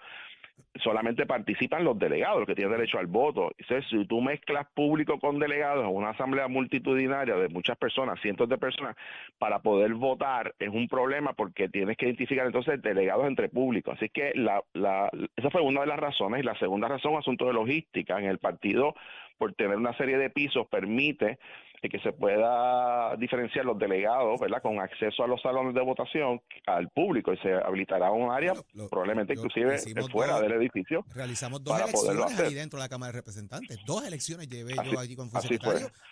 solamente 0.83 1.25
participan 1.25 1.83
los 1.83 1.97
delegados, 1.97 2.39
los 2.39 2.47
que 2.47 2.55
tienen 2.55 2.73
derecho 2.73 2.99
al 2.99 3.07
voto. 3.07 3.51
Entonces, 3.57 3.89
si 3.89 4.05
tú 4.05 4.21
mezclas 4.21 4.67
público 4.73 5.19
con 5.19 5.39
delegados 5.39 5.85
en 5.85 5.95
una 5.95 6.09
asamblea 6.09 6.47
multitudinaria 6.47 7.35
de 7.35 7.49
muchas 7.49 7.77
personas, 7.77 8.19
cientos 8.21 8.49
de 8.49 8.57
personas, 8.57 8.95
para 9.37 9.59
poder 9.59 9.93
votar 9.93 10.53
es 10.59 10.69
un 10.69 10.87
problema 10.87 11.33
porque 11.33 11.69
tienes 11.69 11.97
que 11.97 12.05
identificar 12.05 12.45
entonces 12.45 12.81
delegados 12.81 13.25
entre 13.27 13.49
público. 13.49 13.91
Así 13.91 14.09
que 14.09 14.31
la, 14.35 14.63
la, 14.73 15.09
esa 15.35 15.49
fue 15.49 15.61
una 15.61 15.81
de 15.81 15.87
las 15.87 15.99
razones. 15.99 16.41
Y 16.41 16.43
la 16.43 16.57
segunda 16.59 16.87
razón, 16.87 17.15
asunto 17.15 17.45
de 17.45 17.53
logística. 17.53 18.19
En 18.19 18.25
el 18.25 18.39
partido, 18.39 18.95
por 19.37 19.53
tener 19.53 19.77
una 19.77 19.95
serie 19.97 20.17
de 20.17 20.29
pisos, 20.29 20.67
permite 20.67 21.39
eh, 21.81 21.89
que 21.89 21.99
se 21.99 22.13
pueda 22.13 23.15
diferenciar 23.17 23.65
los 23.65 23.77
delegados, 23.77 24.39
¿verdad? 24.39 24.61
Con 24.61 24.79
acceso 24.79 25.23
a 25.23 25.27
los 25.27 25.41
salones 25.41 25.73
de 25.75 25.81
votación 25.81 26.41
al 26.67 26.89
público 26.89 27.33
y 27.33 27.37
se 27.37 27.53
habilitará 27.53 28.11
un 28.11 28.31
área, 28.31 28.53
Lo- 28.53 28.63
lo- 28.83 28.89
probablemente 28.89 29.35
lo- 29.35 29.41
inclusive 29.41 29.77
fuera 30.09 30.33
dos- 30.33 30.41
del 30.43 30.53
edificio. 30.53 31.03
Realizamos 31.13 31.63
dos 31.63 31.77
elecciones 31.79 32.39
ahí 32.39 32.53
dentro 32.53 32.79
de 32.79 32.85
la 32.85 32.89
Cámara 32.89 33.11
de 33.11 33.17
Representantes. 33.19 33.77
Dos 33.85 34.07
elecciones 34.07 34.47
llevé 34.47 34.73
Así- 34.79 34.89
yo 34.91 34.99
allí 34.99 35.15
con 35.15 35.29
fue. 35.29 35.41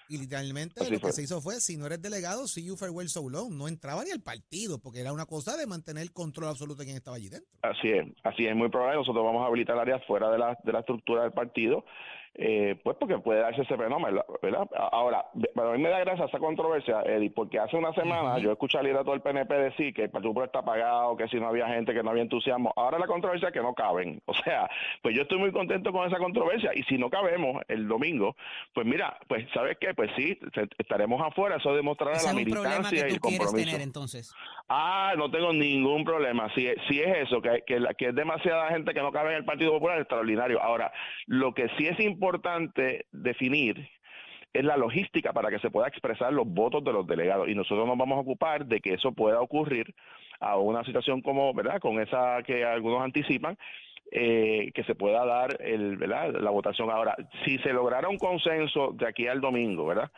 Y 0.09 0.17
literalmente 0.17 0.81
Así 0.81 0.91
lo 0.91 0.97
que 0.97 1.01
fue. 1.01 1.11
se 1.13 1.23
hizo 1.23 1.41
fue, 1.41 1.55
si 1.61 1.77
no 1.77 1.85
eres 1.85 2.01
delegado, 2.01 2.45
see 2.47 2.65
you 2.65 2.75
farewell 2.75 3.07
so 3.07 3.27
long. 3.29 3.53
No 3.57 3.67
entraba 3.69 4.03
ni 4.03 4.11
al 4.11 4.21
partido, 4.21 4.79
porque 4.79 4.99
era 4.99 5.13
una 5.13 5.25
cosa 5.25 5.55
de 5.55 5.65
mantener 5.65 6.11
control 6.11 6.49
absoluto 6.49 6.79
de 6.79 6.85
quién 6.85 6.97
estaba 6.97 7.15
allí 7.17 7.29
dentro. 7.29 7.49
Así 7.61 7.89
es, 7.89 8.05
así 8.23 8.45
es 8.45 8.55
muy 8.55 8.69
probable. 8.69 8.97
Nosotros 8.97 9.23
vamos 9.23 9.43
a 9.43 9.47
habilitar 9.47 9.77
áreas 9.79 10.03
fuera 10.05 10.29
de 10.29 10.37
la, 10.37 10.57
de 10.61 10.71
la 10.73 10.79
estructura 10.79 11.23
del 11.23 11.31
partido, 11.31 11.85
eh, 12.35 12.79
pues 12.83 12.97
porque 12.99 13.19
puede 13.19 13.41
darse 13.41 13.61
ese 13.61 13.77
fenómeno, 13.77 14.23
¿verdad? 14.41 14.67
Ahora, 14.91 15.23
para 15.53 15.71
mí 15.73 15.83
me 15.83 15.89
da 15.89 15.99
gracia 15.99 16.25
esa 16.25 16.39
controversia, 16.39 17.01
Eddie, 17.03 17.29
porque 17.29 17.59
hace 17.59 17.77
una 17.77 17.93
semana 17.93 18.39
yo 18.39 18.51
escuché 18.51 18.79
al 18.79 18.85
liderato 18.85 19.11
del 19.11 19.21
PNP 19.21 19.53
decir 19.53 19.93
que 19.93 20.05
el 20.05 20.09
Partido 20.09 20.43
está 20.43 20.59
apagado, 20.59 21.15
que 21.15 21.27
si 21.27 21.39
no 21.39 21.47
había 21.47 21.67
gente, 21.67 21.93
que 21.93 22.01
no 22.01 22.09
había 22.09 22.23
entusiasmo. 22.23 22.73
Ahora 22.75 22.97
la 22.97 23.05
controversia 23.05 23.49
es 23.49 23.53
que 23.53 23.61
no 23.61 23.73
caben. 23.73 24.21
O 24.33 24.45
sea, 24.45 24.67
pues 25.03 25.15
yo 25.15 25.21
estoy 25.21 25.37
muy 25.37 25.51
contento 25.51 25.91
con 25.91 26.07
esa 26.07 26.17
controversia 26.17 26.71
y 26.73 26.81
si 26.83 26.97
no 26.97 27.11
cabemos 27.11 27.61
el 27.67 27.87
domingo, 27.87 28.35
pues 28.73 28.87
mira, 28.87 29.15
pues 29.27 29.45
¿sabes 29.53 29.77
qué? 29.79 29.93
Pues 29.93 30.09
sí, 30.17 30.39
estaremos 30.79 31.21
afuera, 31.21 31.57
eso 31.57 31.75
demostrará 31.75 32.17
la 32.23 32.33
militancia 32.33 33.07
y 33.07 33.11
el 33.11 33.19
compromiso. 33.19 33.55
tener 33.55 33.81
entonces. 33.81 34.33
Ah, 34.67 35.13
no 35.15 35.29
tengo 35.29 35.53
ningún 35.53 36.03
problema. 36.03 36.51
Si, 36.55 36.67
si 36.89 36.99
es 36.99 37.27
eso, 37.27 37.41
que, 37.43 37.63
que, 37.67 37.79
que 37.95 38.07
es 38.07 38.15
demasiada 38.15 38.69
gente 38.69 38.91
que 38.91 39.01
no 39.01 39.11
cabe 39.11 39.29
en 39.31 39.37
el 39.37 39.45
Partido 39.45 39.71
Popular, 39.73 39.99
extraordinario. 39.99 40.59
Ahora, 40.61 40.91
lo 41.27 41.53
que 41.53 41.69
sí 41.77 41.85
es 41.85 41.99
importante 41.99 42.22
definir 43.11 43.87
es 44.53 44.63
la 44.63 44.77
logística 44.77 45.33
para 45.33 45.49
que 45.49 45.59
se 45.59 45.71
pueda 45.71 45.87
expresar 45.87 46.31
los 46.31 46.47
votos 46.47 46.83
de 46.83 46.93
los 46.93 47.07
delegados. 47.07 47.49
Y 47.49 47.55
nosotros 47.55 47.87
nos 47.87 47.97
vamos 47.97 48.17
a 48.17 48.21
ocupar 48.21 48.65
de 48.65 48.79
que 48.81 48.93
eso 48.93 49.11
pueda 49.11 49.41
ocurrir 49.41 49.93
a 50.39 50.57
una 50.57 50.83
situación 50.83 51.21
como, 51.21 51.53
¿verdad? 51.53 51.79
Con 51.79 51.99
esa 51.99 52.43
que 52.45 52.63
algunos 52.63 53.01
anticipan, 53.01 53.57
eh, 54.11 54.71
que 54.75 54.83
se 54.83 54.93
pueda 54.93 55.25
dar 55.25 55.57
el, 55.61 55.97
¿verdad? 55.97 56.33
la 56.39 56.51
votación. 56.51 56.91
Ahora, 56.91 57.15
si 57.45 57.57
se 57.59 57.73
lograra 57.73 58.09
un 58.09 58.17
consenso 58.19 58.91
de 58.93 59.07
aquí 59.07 59.27
al 59.27 59.41
domingo, 59.41 59.87
¿verdad? 59.87 60.11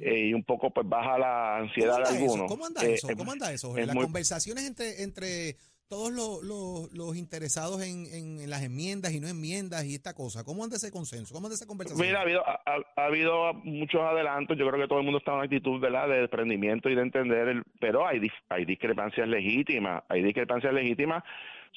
Eh, 0.00 0.26
y 0.26 0.34
un 0.34 0.44
poco 0.44 0.70
pues 0.70 0.86
baja 0.86 1.18
la 1.18 1.54
¿Cómo 1.56 1.64
ansiedad 1.64 1.96
de 1.96 2.02
anda 2.04 2.10
eso? 2.10 2.24
algunos. 2.24 2.46
¿Cómo 2.48 2.66
anda 2.66 2.84
eh, 2.84 2.94
eso? 2.94 3.10
eh, 3.10 3.14
¿Cómo 3.16 3.32
anda 3.32 3.52
eso, 3.52 3.68
Jorge? 3.68 3.80
es 3.82 3.86
Las 3.86 3.96
muy- 3.96 4.04
conversaciones 4.04 4.64
entre, 4.68 5.02
entre 5.02 5.56
todos 5.88 6.12
los, 6.12 6.42
los- 6.42 6.92
los 6.92 7.16
interesados 7.16 7.82
en, 7.82 8.06
en- 8.12 8.50
las 8.50 8.62
enmiendas 8.62 9.12
y 9.12 9.20
no 9.20 9.28
enmiendas 9.28 9.84
y 9.86 9.94
esta 9.94 10.12
cosa. 10.14 10.44
¿Cómo 10.44 10.62
anda 10.64 10.76
ese 10.76 10.90
consenso? 10.90 11.34
¿Cómo 11.34 11.46
anda 11.46 11.54
esa 11.54 11.66
conversación? 11.66 12.06
Mira, 12.06 12.18
ha 12.20 12.22
habido, 12.22 12.46
ha, 12.46 12.60
ha- 12.66 12.84
ha 13.02 13.04
habido 13.06 13.54
muchos 13.64 14.00
adelantos. 14.02 14.56
Yo 14.58 14.66
creo 14.68 14.80
que 14.80 14.88
todo 14.88 14.98
el 14.98 15.04
mundo 15.04 15.18
está 15.18 15.30
en 15.32 15.36
una 15.38 15.44
actitud 15.44 15.80
¿verdad? 15.80 16.08
de 16.08 16.20
desprendimiento 16.20 16.90
y 16.90 16.94
de 16.94 17.02
entender, 17.02 17.48
el, 17.48 17.62
pero 17.80 18.06
hay, 18.06 18.20
hay 18.50 18.64
discrepancias 18.64 19.26
legítimas. 19.28 20.02
Hay 20.08 20.22
discrepancias 20.22 20.72
legítimas, 20.74 21.24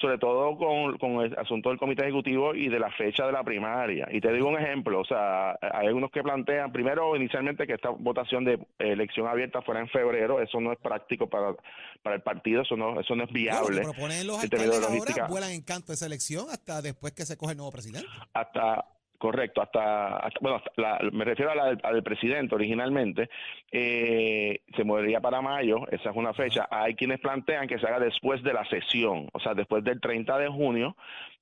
sobre 0.02 0.18
todo 0.18 0.58
con, 0.58 0.98
con 0.98 1.24
el 1.24 1.38
asunto 1.38 1.70
del 1.70 1.78
comité 1.78 2.02
ejecutivo 2.02 2.54
y 2.54 2.68
de 2.68 2.78
la 2.78 2.90
fecha 2.90 3.24
de 3.24 3.32
la 3.32 3.42
primaria. 3.42 4.06
Y 4.10 4.20
te 4.20 4.30
digo 4.32 4.48
un 4.48 4.58
ejemplo: 4.58 5.00
o 5.00 5.04
sea, 5.04 5.52
hay 5.52 5.86
algunos 5.86 6.10
que 6.10 6.22
plantean, 6.22 6.72
primero, 6.72 7.16
inicialmente, 7.16 7.66
que 7.66 7.74
esta 7.74 7.88
votación 7.88 8.44
de 8.44 8.58
elección 8.78 9.26
abierta 9.26 9.62
fuera 9.62 9.80
en 9.80 9.88
febrero. 9.88 10.42
Eso 10.42 10.60
no 10.60 10.72
es 10.72 10.78
práctico 10.78 11.28
para, 11.28 11.54
para 12.02 12.16
el 12.16 12.22
partido, 12.22 12.62
eso 12.62 12.76
no, 12.76 13.00
eso 13.00 13.14
no 13.14 13.24
es 13.24 13.32
viable. 13.32 13.76
lo 13.76 13.88
que 13.88 13.94
proponen 13.94 14.26
los 14.26 14.42
alcaldes 14.42 14.82
ahora 14.82 15.26
vuelan 15.28 15.52
en 15.52 15.62
canto 15.62 15.92
esa 15.92 16.06
elección 16.06 16.46
hasta 16.50 16.82
después 16.82 17.12
que 17.14 17.24
se 17.24 17.38
coge 17.38 17.52
el 17.52 17.58
nuevo 17.58 17.72
presidente. 17.72 18.08
hasta 18.34 18.84
correcto 19.22 19.62
hasta, 19.62 20.28
bueno 20.40 20.56
hasta 20.56 20.72
la- 20.76 20.98
me 21.12 21.24
refiero 21.24 21.52
a 21.52 21.54
la, 21.54 21.66
del- 21.74 22.02
presidente 22.02 22.56
originalmente 22.56 23.30
eh, 23.70 24.60
se 24.76 24.82
movería 24.82 25.20
para 25.20 25.40
mayo 25.40 25.86
esa 25.92 26.10
es 26.10 26.16
una 26.16 26.34
fecha. 26.34 26.66
Hay 26.70 26.96
quienes 26.96 27.20
plantean 27.20 27.68
que 27.68 27.78
se 27.78 27.86
haga 27.86 28.00
después 28.00 28.42
de 28.42 28.52
la 28.52 28.64
sesión 28.64 29.28
o 29.32 29.38
sea 29.38 29.54
después 29.54 29.84
del 29.84 30.00
30 30.00 30.36
de 30.38 30.48
junio 30.48 30.96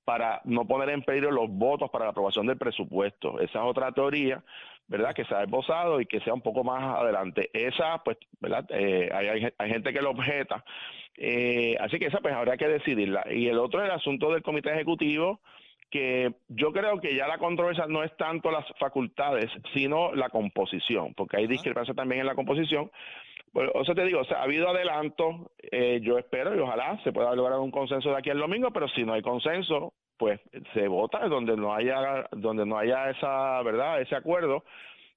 para 0.05 0.41
no 0.45 0.65
poner 0.65 0.89
en 0.89 1.01
peligro 1.01 1.31
los 1.31 1.49
votos 1.49 1.89
para 1.89 2.05
la 2.05 2.11
aprobación 2.11 2.45
del 2.45 2.57
presupuesto. 2.57 3.39
Esa 3.39 3.59
es 3.59 3.65
otra 3.65 3.91
teoría 3.91 4.43
verdad 4.87 5.13
que 5.15 5.23
se 5.25 5.33
ha 5.33 5.43
esbozado 5.43 6.01
y 6.01 6.05
que 6.05 6.19
sea 6.19 6.33
un 6.33 6.41
poco 6.41 6.63
más 6.63 6.83
adelante. 6.99 7.49
Esa 7.53 8.03
pues 8.03 8.17
verdad 8.39 8.65
Eh, 8.69 9.09
hay, 9.13 9.47
hay, 9.57 9.69
gente 9.71 9.91
que 9.93 10.01
lo 10.01 10.11
objeta. 10.11 10.63
Eh, 11.17 11.75
así 11.79 11.97
que 11.97 12.07
esa 12.07 12.19
pues 12.19 12.33
habría 12.35 12.57
que 12.57 12.67
decidirla. 12.67 13.23
Y 13.31 13.47
el 13.47 13.57
otro 13.57 13.83
el 13.83 13.91
asunto 13.91 14.31
del 14.31 14.43
comité 14.43 14.69
ejecutivo 14.71 15.39
que 15.91 16.33
yo 16.47 16.71
creo 16.71 16.99
que 16.99 17.15
ya 17.15 17.27
la 17.27 17.37
controversia 17.37 17.85
no 17.87 18.03
es 18.03 18.15
tanto 18.15 18.49
las 18.49 18.65
facultades, 18.79 19.51
sino 19.73 20.15
la 20.15 20.29
composición, 20.29 21.13
porque 21.13 21.37
hay 21.37 21.47
discrepancia 21.47 21.93
también 21.93 22.21
en 22.21 22.27
la 22.27 22.35
composición. 22.35 22.89
Bueno, 23.53 23.71
o 23.75 23.83
sea, 23.83 23.93
te 23.93 24.05
digo, 24.05 24.21
o 24.21 24.23
sea, 24.23 24.37
ha 24.39 24.43
habido 24.43 24.69
adelanto, 24.69 25.51
eh, 25.61 25.99
yo 26.01 26.17
espero 26.17 26.55
y 26.55 26.59
ojalá 26.59 26.97
se 27.03 27.11
pueda 27.11 27.35
lograr 27.35 27.59
un 27.59 27.69
consenso 27.69 28.09
de 28.09 28.17
aquí 28.17 28.29
al 28.29 28.39
domingo, 28.39 28.71
pero 28.71 28.87
si 28.87 29.03
no 29.03 29.13
hay 29.13 29.21
consenso, 29.21 29.93
pues 30.17 30.39
se 30.73 30.87
vota 30.87 31.27
donde 31.27 31.57
no 31.57 31.73
haya 31.73 32.27
donde 32.31 32.65
no 32.65 32.77
haya 32.77 33.09
esa, 33.09 33.61
¿verdad? 33.63 33.99
Ese 34.01 34.15
acuerdo. 34.15 34.63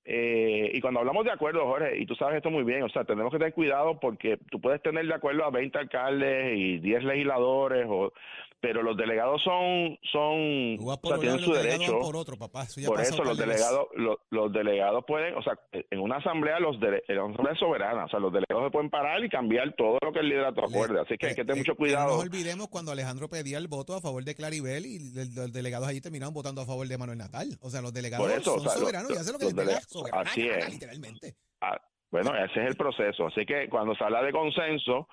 Eh, 0.06 0.70
y 0.74 0.80
cuando 0.80 1.00
hablamos 1.00 1.24
de 1.24 1.32
acuerdo, 1.32 1.64
Jorge, 1.64 1.98
y 1.98 2.06
tú 2.06 2.14
sabes 2.14 2.36
esto 2.36 2.50
muy 2.50 2.62
bien, 2.62 2.82
o 2.82 2.88
sea, 2.90 3.04
tenemos 3.04 3.32
que 3.32 3.38
tener 3.38 3.54
cuidado 3.54 3.98
porque 4.00 4.38
tú 4.50 4.60
puedes 4.60 4.82
tener 4.82 5.06
de 5.06 5.14
acuerdo 5.14 5.44
a 5.44 5.50
20 5.50 5.78
alcaldes 5.78 6.56
y 6.58 6.78
10 6.78 7.04
legisladores, 7.04 7.86
o, 7.88 8.12
pero 8.60 8.82
los 8.82 8.96
delegados 8.96 9.42
son, 9.42 9.98
son 10.10 10.78
o 10.80 10.98
sea, 11.08 11.18
tienen 11.18 11.38
su 11.40 11.52
derecho. 11.52 11.98
por 12.00 12.16
otro, 12.16 12.36
papá. 12.38 12.62
Eso 12.62 12.80
Por 12.90 13.00
eso 13.00 13.22
los 13.22 13.36
de 13.36 13.44
delegados, 13.46 13.86
los, 13.94 14.16
los 14.30 14.52
delegados 14.52 15.04
pueden, 15.06 15.34
o 15.36 15.42
sea, 15.42 15.58
en 15.72 16.00
una 16.00 16.16
asamblea 16.16 16.58
los 16.60 16.76
dele- 16.80 17.02
en 17.08 17.18
una 17.20 17.32
asamblea 17.34 17.54
soberana, 17.56 18.04
o 18.06 18.08
sea, 18.08 18.20
los 18.20 18.32
delegados 18.32 18.64
se 18.66 18.70
pueden 18.70 18.88
parar 18.90 19.22
y 19.22 19.28
cambiar 19.28 19.74
todo 19.76 19.98
lo 20.02 20.12
que 20.12 20.20
el 20.20 20.28
liderato 20.30 20.62
Le- 20.62 20.66
acuerde. 20.68 21.00
Así 21.00 21.18
que 21.18 21.26
hay 21.26 21.34
que 21.34 21.42
tener 21.44 21.56
eh, 21.56 21.60
mucho 21.60 21.76
cuidado. 21.76 22.08
No 22.08 22.14
nos 22.16 22.22
olvidemos 22.24 22.68
cuando 22.68 22.90
Alejandro 22.92 23.28
pedía 23.28 23.58
el 23.58 23.68
voto 23.68 23.94
a 23.96 24.00
favor 24.00 24.24
de 24.24 24.34
Claribel 24.34 24.86
y 24.86 24.98
los 25.34 25.52
delegados 25.52 25.86
allí 25.88 26.00
terminaron 26.00 26.32
votando 26.32 26.62
a 26.62 26.66
favor 26.66 26.86
de 26.88 26.96
Manuel 26.96 27.18
Natal. 27.18 27.48
O 27.60 27.68
sea, 27.68 27.82
los 27.82 27.92
delegados 27.92 28.26
o 28.26 28.40
son 28.40 28.60
sea, 28.60 28.70
los- 28.72 28.80
soberanos 28.80 29.10
y 29.10 29.16
hacen 29.18 29.32
lo 29.34 29.38
que 29.38 29.44
los 29.46 29.54
les 29.54 29.66
soberana 29.98 30.30
así 30.30 30.48
es. 30.48 30.70
literalmente. 30.72 31.34
Ah, 31.60 31.80
bueno, 32.10 32.34
ese 32.36 32.62
es 32.62 32.68
el 32.68 32.76
proceso. 32.76 33.26
Así 33.26 33.44
que 33.46 33.68
cuando 33.68 33.94
se 33.94 34.04
habla 34.04 34.22
de 34.22 34.32
consenso, 34.32 35.08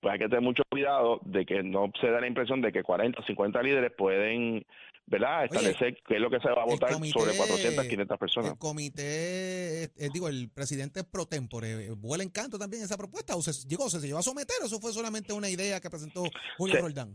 pues 0.00 0.12
hay 0.14 0.18
que 0.18 0.26
tener 0.26 0.42
mucho 0.42 0.62
cuidado 0.68 1.20
de 1.24 1.46
que 1.46 1.62
no 1.62 1.90
se 2.00 2.08
dé 2.08 2.20
la 2.20 2.26
impresión 2.26 2.60
de 2.60 2.72
que 2.72 2.82
40 2.82 3.20
o 3.20 3.24
50 3.24 3.62
líderes 3.62 3.92
pueden, 3.96 4.66
¿verdad?, 5.06 5.44
establecer 5.44 5.96
qué 6.06 6.16
es 6.16 6.20
lo 6.20 6.28
que 6.28 6.40
se 6.40 6.50
va 6.50 6.62
a 6.62 6.66
votar 6.66 6.90
comité- 6.92 7.12
sobre 7.20 7.36
400, 7.36 7.84
500 7.86 8.18
personas. 8.18 8.50
El 8.52 8.58
comité, 8.58 9.84
eh, 9.84 10.08
digo, 10.12 10.28
el 10.28 10.50
presidente 10.50 11.04
pro 11.04 11.26
tempore, 11.26 11.90
¿vuela 11.92 12.24
en 12.24 12.30
canto 12.30 12.58
también 12.58 12.82
esa 12.82 12.96
propuesta? 12.98 13.36
¿O 13.36 13.42
se, 13.42 13.52
llegó, 13.68 13.88
se 13.88 14.00
llevó 14.04 14.18
a 14.18 14.22
someter 14.22 14.56
o 14.62 14.66
eso 14.66 14.80
fue 14.80 14.92
solamente 14.92 15.32
una 15.32 15.48
idea 15.48 15.80
que 15.80 15.88
presentó 15.88 16.24
Julio 16.58 16.74
Se- 16.76 16.80
Roldán? 16.82 17.14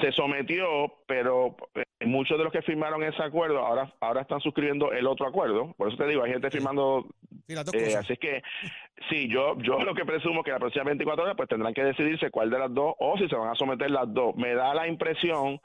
se 0.00 0.12
sometió, 0.12 0.66
pero 1.06 1.56
muchos 2.06 2.38
de 2.38 2.44
los 2.44 2.52
que 2.52 2.62
firmaron 2.62 3.02
ese 3.02 3.22
acuerdo 3.22 3.58
ahora 3.58 3.92
ahora 4.00 4.22
están 4.22 4.40
suscribiendo 4.40 4.92
el 4.92 5.06
otro 5.06 5.26
acuerdo. 5.26 5.74
Por 5.76 5.88
eso 5.88 5.96
te 5.96 6.06
digo, 6.06 6.22
hay 6.22 6.32
gente 6.32 6.50
firmando. 6.50 7.06
Sí, 7.46 7.54
las 7.54 7.64
dos 7.64 7.74
eh, 7.74 7.84
cosas. 7.84 8.04
así 8.04 8.12
es 8.14 8.18
que, 8.18 8.42
sí, 9.10 9.28
yo 9.28 9.56
yo 9.58 9.78
lo 9.80 9.94
que 9.94 10.04
presumo 10.04 10.42
que 10.42 10.50
la 10.50 10.58
próxima 10.58 10.84
24 10.84 11.24
horas 11.24 11.36
pues 11.36 11.48
tendrán 11.48 11.72
que 11.74 11.82
decidirse 11.84 12.30
cuál 12.30 12.50
de 12.50 12.58
las 12.58 12.72
dos 12.72 12.94
o 12.98 13.16
si 13.18 13.28
se 13.28 13.36
van 13.36 13.48
a 13.50 13.54
someter 13.54 13.90
las 13.90 14.12
dos. 14.12 14.34
Me 14.36 14.54
da 14.54 14.74
la 14.74 14.88
impresión 14.88 15.60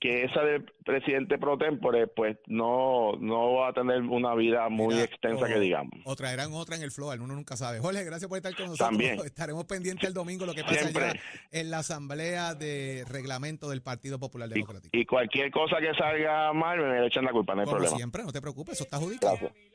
que 0.00 0.24
esa 0.24 0.42
del 0.42 0.64
presidente 0.84 1.38
pro 1.38 1.56
tempore 1.58 2.06
pues 2.08 2.36
no 2.46 3.12
no 3.20 3.54
va 3.54 3.68
a 3.68 3.72
tener 3.72 4.02
una 4.02 4.34
vida 4.34 4.68
muy 4.68 4.94
Mira, 4.94 5.04
extensa 5.06 5.44
o- 5.44 5.48
que 5.48 5.58
digamos. 5.60 5.92
O 6.04 6.16
traerán 6.16 6.52
otra 6.52 6.76
en 6.76 6.82
el 6.82 6.90
flow, 6.90 7.10
uno 7.12 7.34
nunca 7.34 7.56
sabe. 7.56 7.78
Jorge, 7.80 8.04
gracias 8.04 8.28
por 8.28 8.36
estar 8.38 8.54
con 8.54 8.66
nosotros. 8.66 8.88
También. 8.88 9.18
Estaremos 9.24 9.64
pendientes 9.64 10.08
el 10.08 10.14
domingo 10.14 10.44
lo 10.46 10.54
que 10.54 10.62
pasa 10.64 10.80
Siempre. 10.80 11.04
allá 11.04 11.20
en 11.52 11.70
la 11.70 11.78
asamblea 11.78 12.54
de 12.54 13.04
reglamento 13.08 13.68
del 13.70 13.82
Partido 13.82 14.18
Popular 14.18 14.48
Y, 14.50 14.54
Democrático. 14.54 14.96
y 14.96 15.04
cualquier 15.06 15.50
cosa 15.50 15.76
que 15.78 15.92
salga 15.94 16.52
mal 16.52 16.78
me 16.80 17.06
echan 17.06 17.24
la 17.24 17.32
culpa, 17.32 17.54
no 17.54 17.60
hay 17.60 17.64
Como 17.66 17.76
problema. 17.76 17.96
siempre, 17.96 18.22
no 18.24 18.32
te 18.32 18.40
preocupes, 18.40 18.74
eso 18.74 18.84
está 18.84 18.96
adjudicado. 18.96 19.36
Gracias. 19.40 19.71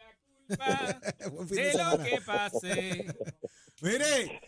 Buen 1.32 1.48
fin 1.48 1.58
de 1.58 1.64
de 1.64 1.74
lo 1.74 1.92
semana. 1.92 2.04
que 2.04 2.22
pase. 2.22 3.06
Mire, 3.82 4.42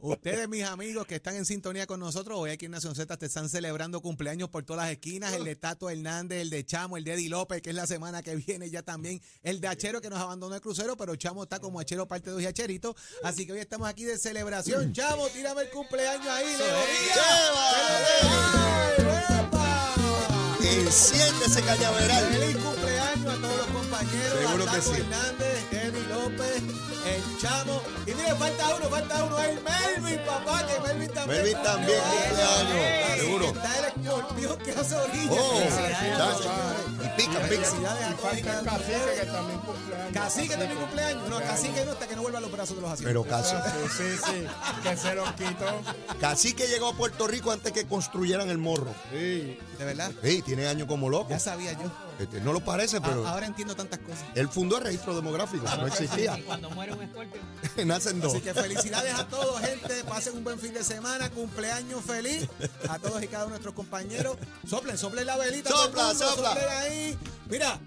ustedes, 0.00 0.48
mis 0.48 0.64
amigos 0.64 1.06
que 1.06 1.16
están 1.16 1.36
en 1.36 1.44
sintonía 1.44 1.86
con 1.86 2.00
nosotros, 2.00 2.38
hoy 2.38 2.50
aquí 2.50 2.66
en 2.66 2.72
Nación 2.72 2.94
Z 2.94 3.16
te 3.16 3.26
están 3.26 3.48
celebrando 3.48 4.00
cumpleaños 4.00 4.48
por 4.48 4.64
todas 4.64 4.84
las 4.84 4.92
esquinas, 4.92 5.32
el 5.34 5.44
de 5.44 5.56
Tato 5.56 5.90
Hernández, 5.90 6.40
el 6.40 6.50
de 6.50 6.64
Chamo, 6.64 6.96
el 6.96 7.04
de 7.04 7.14
Eddie 7.14 7.28
López, 7.28 7.60
que 7.62 7.70
es 7.70 7.76
la 7.76 7.86
semana 7.86 8.22
que 8.22 8.36
viene 8.36 8.70
ya 8.70 8.82
también, 8.82 9.20
el 9.42 9.60
de 9.60 9.68
Achero 9.68 10.00
que 10.00 10.08
nos 10.10 10.20
abandonó 10.20 10.54
el 10.54 10.60
crucero, 10.60 10.96
pero 10.96 11.16
Chamo 11.16 11.42
está 11.42 11.58
como 11.60 11.80
Achero 11.80 12.08
parte 12.08 12.30
2 12.30 12.42
y 12.42 12.46
Acherito, 12.46 12.96
así 13.22 13.46
que 13.46 13.52
hoy 13.52 13.60
estamos 13.60 13.88
aquí 13.88 14.04
de 14.04 14.18
celebración. 14.18 14.92
Chamo, 14.92 15.28
tírame 15.28 15.62
el 15.62 15.70
cumpleaños 15.70 16.28
ahí, 16.28 16.46
Leo 16.56 16.78
ese 21.48 21.62
cañaveral. 21.62 22.24
Feliz 22.26 22.56
a 23.30 23.36
todos 23.36 23.56
los 23.56 23.66
compañeros. 23.66 24.38
Seguro 24.38 24.64
a 24.64 24.74
que 24.74 24.82
sí. 24.82 24.90
Hernández, 24.92 25.72
Eddie 25.72 26.06
López, 26.08 26.62
el 27.06 27.38
Chamo. 27.40 27.82
Y 28.06 28.14
mire, 28.14 28.34
falta 28.34 28.74
uno, 28.76 28.88
falta 28.88 29.24
uno, 29.24 29.38
el 29.40 29.60
Melvin, 29.62 30.20
papá, 30.26 30.66
que 30.66 30.80
Melvin 30.80 31.10
también. 31.12 31.42
Melvin 31.42 31.62
también 31.62 32.00
cumpleaños, 32.00 32.72
años. 32.74 33.20
seguro. 33.20 33.44
Está 33.46 33.78
él 33.78 33.84
escorpión 33.96 34.58
que 34.58 34.70
hace 34.72 34.96
orilla. 34.96 35.40
Oh. 35.40 35.60
Y 37.04 37.08
pica, 37.16 37.32
pica. 37.32 37.48
Felicidades 37.48 38.06
a 38.06 38.16
todos 38.16 38.32
y 38.32 38.36
de 38.36 38.42
Cacique, 38.42 39.20
que 39.20 39.26
también 39.26 39.60
cumpleaños. 39.60 40.12
Cacique 40.12 40.56
mi 40.56 40.74
cumpleaños. 40.74 41.28
No, 41.28 41.40
cacique 41.40 41.84
no, 41.84 41.92
hasta 41.92 42.06
que 42.06 42.16
no 42.16 42.22
vuelva 42.22 42.38
a 42.38 42.40
los 42.42 42.52
brazos 42.52 42.76
de 42.76 42.82
los 42.82 42.90
asientos. 42.90 43.08
Pero 43.08 43.24
casi. 43.24 43.56
Sí, 43.88 43.96
sí, 43.96 44.24
sí, 44.24 44.46
que 44.82 44.96
se 44.96 45.14
los 45.14 45.32
quitó. 45.32 45.66
Cacique 46.20 46.66
llegó 46.66 46.88
a 46.88 46.92
Puerto 46.94 47.26
Rico 47.26 47.50
antes 47.50 47.72
que 47.72 47.86
construyeran 47.86 48.48
el 48.48 48.58
morro. 48.58 48.94
Sí. 49.10 49.58
De 49.78 49.84
verdad. 49.84 50.12
Sí, 50.22 50.42
tiene 50.42 50.66
años 50.66 50.88
como 50.88 51.08
loco. 51.08 51.30
Ya 51.30 51.38
sabía 51.38 51.72
yo. 51.72 52.07
Este, 52.18 52.40
no 52.40 52.52
lo 52.52 52.60
parece, 52.60 53.00
pero 53.00 53.26
ahora 53.26 53.46
entiendo 53.46 53.76
tantas 53.76 54.00
cosas. 54.00 54.24
él 54.34 54.48
fundó 54.48 54.78
el 54.78 54.84
registro 54.84 55.14
demográfico. 55.14 55.64
No 55.76 55.86
existía. 55.86 56.36
Y 56.38 56.42
cuando 56.42 56.68
muere 56.70 56.92
un 56.92 57.02
escorpio. 57.02 57.40
Nacen 57.86 58.20
dos. 58.20 58.34
Así 58.34 58.42
que 58.42 58.54
felicidades 58.54 59.14
a 59.14 59.26
todos, 59.28 59.60
gente. 59.60 60.02
Pasen 60.04 60.36
un 60.36 60.44
buen 60.44 60.58
fin 60.58 60.74
de 60.74 60.82
semana. 60.82 61.30
Cumpleaños 61.30 62.04
feliz 62.04 62.48
a 62.88 62.98
todos 62.98 63.22
y 63.22 63.28
cada 63.28 63.44
uno 63.44 63.54
de 63.54 63.60
nuestros 63.60 63.74
compañeros. 63.74 64.36
Soplen, 64.68 64.98
soplen 64.98 65.26
la 65.26 65.36
velita. 65.36 65.70
Sopla, 65.70 66.08
mundo, 66.08 66.26
sopla. 66.28 66.48
soplen 66.50 66.68
ahí. 66.70 67.18
Mira. 67.48 67.78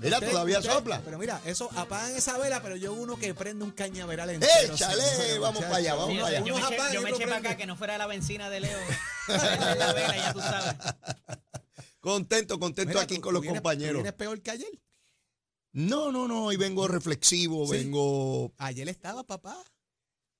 Mira, 0.00 0.18
usted- 0.18 0.30
todavía 0.30 0.58
usted- 0.60 0.72
sopla. 0.72 1.00
Pero 1.04 1.18
mira, 1.18 1.40
eso 1.44 1.68
apagan 1.76 2.14
esa 2.14 2.38
vela, 2.38 2.62
pero 2.62 2.76
yo 2.76 2.92
uno 2.92 3.16
que 3.16 3.34
prende 3.34 3.64
un 3.64 3.72
cañaveral 3.72 4.30
entero. 4.30 4.74
¡Échale! 4.74 5.02
señores, 5.02 5.40
Vamos 5.40 5.62
para 5.64 5.76
allá, 5.76 5.94
vamos 5.94 6.16
para 6.16 6.26
allá. 6.28 6.38
yo 6.44 6.54
me 6.54 6.60
eché, 6.60 6.92
yo 6.94 7.02
me 7.02 7.26
para 7.26 7.36
acá 7.38 7.56
que 7.56 7.66
no 7.66 7.74
fuera 7.76 7.98
la 7.98 8.06
benzina 8.06 8.48
de 8.48 8.60
Leo. 8.60 8.78
la 9.28 9.92
vela, 9.92 10.16
ya 10.16 10.32
tú 10.32 10.40
sabes. 10.40 10.74
Contento, 12.00 12.58
contento 12.58 12.90
Mira, 12.90 13.02
aquí 13.02 13.16
tú- 13.16 13.20
con 13.22 13.30
tú 13.30 13.34
los 13.34 13.42
vienes- 13.42 13.58
tú 13.60 13.62
compañeros. 13.62 13.94
vienes 13.94 14.12
peor 14.14 14.40
que 14.40 14.50
ayer? 14.50 14.70
No, 15.72 16.10
no, 16.12 16.26
no. 16.28 16.44
Hoy 16.46 16.56
vengo 16.56 16.88
reflexivo, 16.88 17.66
Sí. 17.66 17.72
vengo. 17.72 18.52
Ayer 18.58 18.88
estaba, 18.88 19.24
papá. 19.24 19.56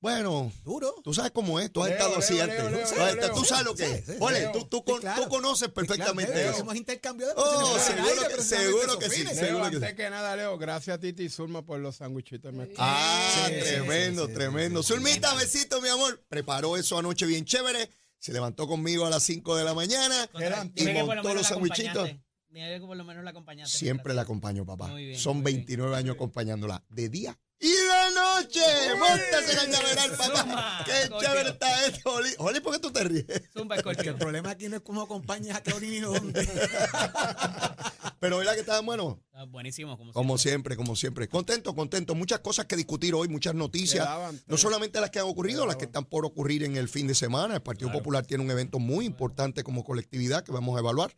Bueno, 0.00 0.52
Duro. 0.64 0.94
tú 1.02 1.12
sabes 1.12 1.32
cómo 1.32 1.58
es. 1.58 1.72
Tú 1.72 1.82
has 1.82 1.88
Leo, 1.88 1.96
estado 1.96 2.10
Leo, 2.12 2.18
así 2.20 2.34
Leo, 2.34 2.42
antes. 2.44 2.58
Leo, 2.58 2.68
Tú 2.70 2.94
Leo, 2.94 3.04
has- 3.04 3.14
Leo. 3.16 3.34
Tú 3.34 3.44
sabes 3.44 3.64
lo 3.64 3.74
que 3.74 3.84
es. 3.90 4.04
sí, 4.06 4.12
Ole, 4.20 4.48
tú, 4.52 4.64
tú, 4.66 4.76
Sí, 4.78 4.82
con- 4.92 5.00
claro. 5.00 5.22
tú 5.24 5.28
conoces 5.28 5.66
Sí, 5.66 5.72
claro, 5.72 5.74
perfectamente 5.88 6.34
Leo, 6.34 6.50
eso. 6.52 6.74
Intercambio 6.74 7.26
de 7.26 7.32
Oh, 7.36 7.78
seguro 7.80 8.04
aire, 8.08 8.36
que- 8.36 8.42
seguro 8.44 8.98
que 9.00 9.10
sí, 9.10 9.26
seguro 9.26 9.64
antes 9.64 9.90
sí. 9.90 9.96
que 9.96 10.08
nada, 10.10 10.36
Leo, 10.36 10.56
gracias 10.56 10.96
a 10.96 11.00
Titi 11.00 11.24
y 11.24 11.28
Zulma 11.28 11.62
por 11.66 11.80
los 11.80 11.96
sándwichitos. 11.96 12.52
me- 12.52 12.68
Ah, 12.78 13.48
Sí, 13.48 13.54
sí, 13.54 13.60
tremendo, 13.60 14.26
sí, 14.26 14.28
sí, 14.30 14.34
tremendo. 14.36 14.82
sí, 14.84 14.86
sí. 14.86 14.94
Zulmita, 14.94 15.34
besito, 15.34 15.82
mi 15.82 15.88
amor. 15.88 16.22
Preparó 16.28 16.76
eso 16.76 16.96
anoche 16.96 17.26
bien 17.26 17.44
chévere. 17.44 17.90
Se 18.18 18.32
levantó 18.32 18.66
conmigo 18.66 19.06
a 19.06 19.10
las 19.10 19.22
5 19.22 19.56
de 19.56 19.64
la 19.64 19.74
mañana 19.74 20.28
Eran- 20.40 20.72
y 20.74 20.84
montó 20.86 21.34
los 21.34 21.46
sandwichitos. 21.46 22.10
Dime 22.50 22.80
que 22.80 22.86
por 22.86 22.96
lo 22.96 23.04
menos 23.04 23.22
la 23.24 23.30
acompañaste. 23.30 23.76
Siempre 23.76 24.14
la 24.14 24.22
acompaño, 24.22 24.64
papá. 24.64 24.88
Muy 24.88 25.04
bien, 25.06 25.18
Son 25.20 25.36
muy 25.36 25.52
bien. 25.52 25.56
29 25.66 25.96
años 25.96 26.14
acompañándola 26.14 26.82
de 26.88 27.08
día 27.10 27.38
y 27.60 27.68
de 27.68 28.14
noche. 28.14 28.60
Móntese 28.98 29.56
cañaveral, 29.56 30.10
papá. 30.12 30.40
Zumba, 30.42 30.84
Qué 30.86 30.92
chévere 31.20 31.50
está 31.50 31.86
esto, 31.86 32.14
Oli. 32.14 32.30
Oli, 32.38 32.60
¿por 32.60 32.72
qué 32.72 32.78
tú 32.80 32.90
te 32.90 33.04
ríes? 33.04 33.26
Zumba, 33.52 33.76
Que 33.76 34.08
el 34.08 34.14
problema 34.16 34.50
aquí 34.50 34.68
no 34.68 34.76
es 34.76 34.82
cómo 34.82 35.02
acompañas 35.02 35.58
a 35.58 35.62
Claudine 35.62 35.96
y 35.96 36.00
dónde. 36.00 36.48
Pero 38.20 38.38
¿verdad 38.38 38.54
que 38.54 38.60
estaban 38.60 38.84
buenos? 38.84 39.16
Ah, 39.32 39.44
Buenísimo, 39.44 39.96
como, 39.96 40.12
Como 40.12 40.38
siempre, 40.38 40.76
como 40.76 40.96
siempre. 40.96 41.28
Contento, 41.28 41.74
contento. 41.74 42.14
Muchas 42.14 42.40
cosas 42.40 42.66
que 42.66 42.76
discutir 42.76 43.14
hoy, 43.14 43.28
muchas 43.28 43.54
noticias. 43.54 44.06
No 44.46 44.56
solamente 44.56 45.00
las 45.00 45.10
que 45.10 45.18
han 45.20 45.26
ocurrido, 45.26 45.66
las 45.66 45.76
que 45.76 45.84
están 45.84 46.04
por 46.04 46.24
ocurrir 46.24 46.64
en 46.64 46.76
el 46.76 46.88
fin 46.88 47.06
de 47.06 47.14
semana. 47.14 47.54
El 47.54 47.62
Partido 47.62 47.92
Popular 47.92 48.26
tiene 48.26 48.44
un 48.44 48.50
evento 48.50 48.78
muy 48.78 49.04
importante 49.06 49.62
como 49.62 49.84
colectividad 49.84 50.44
que 50.44 50.52
vamos 50.52 50.76
a 50.76 50.80
evaluar. 50.80 51.16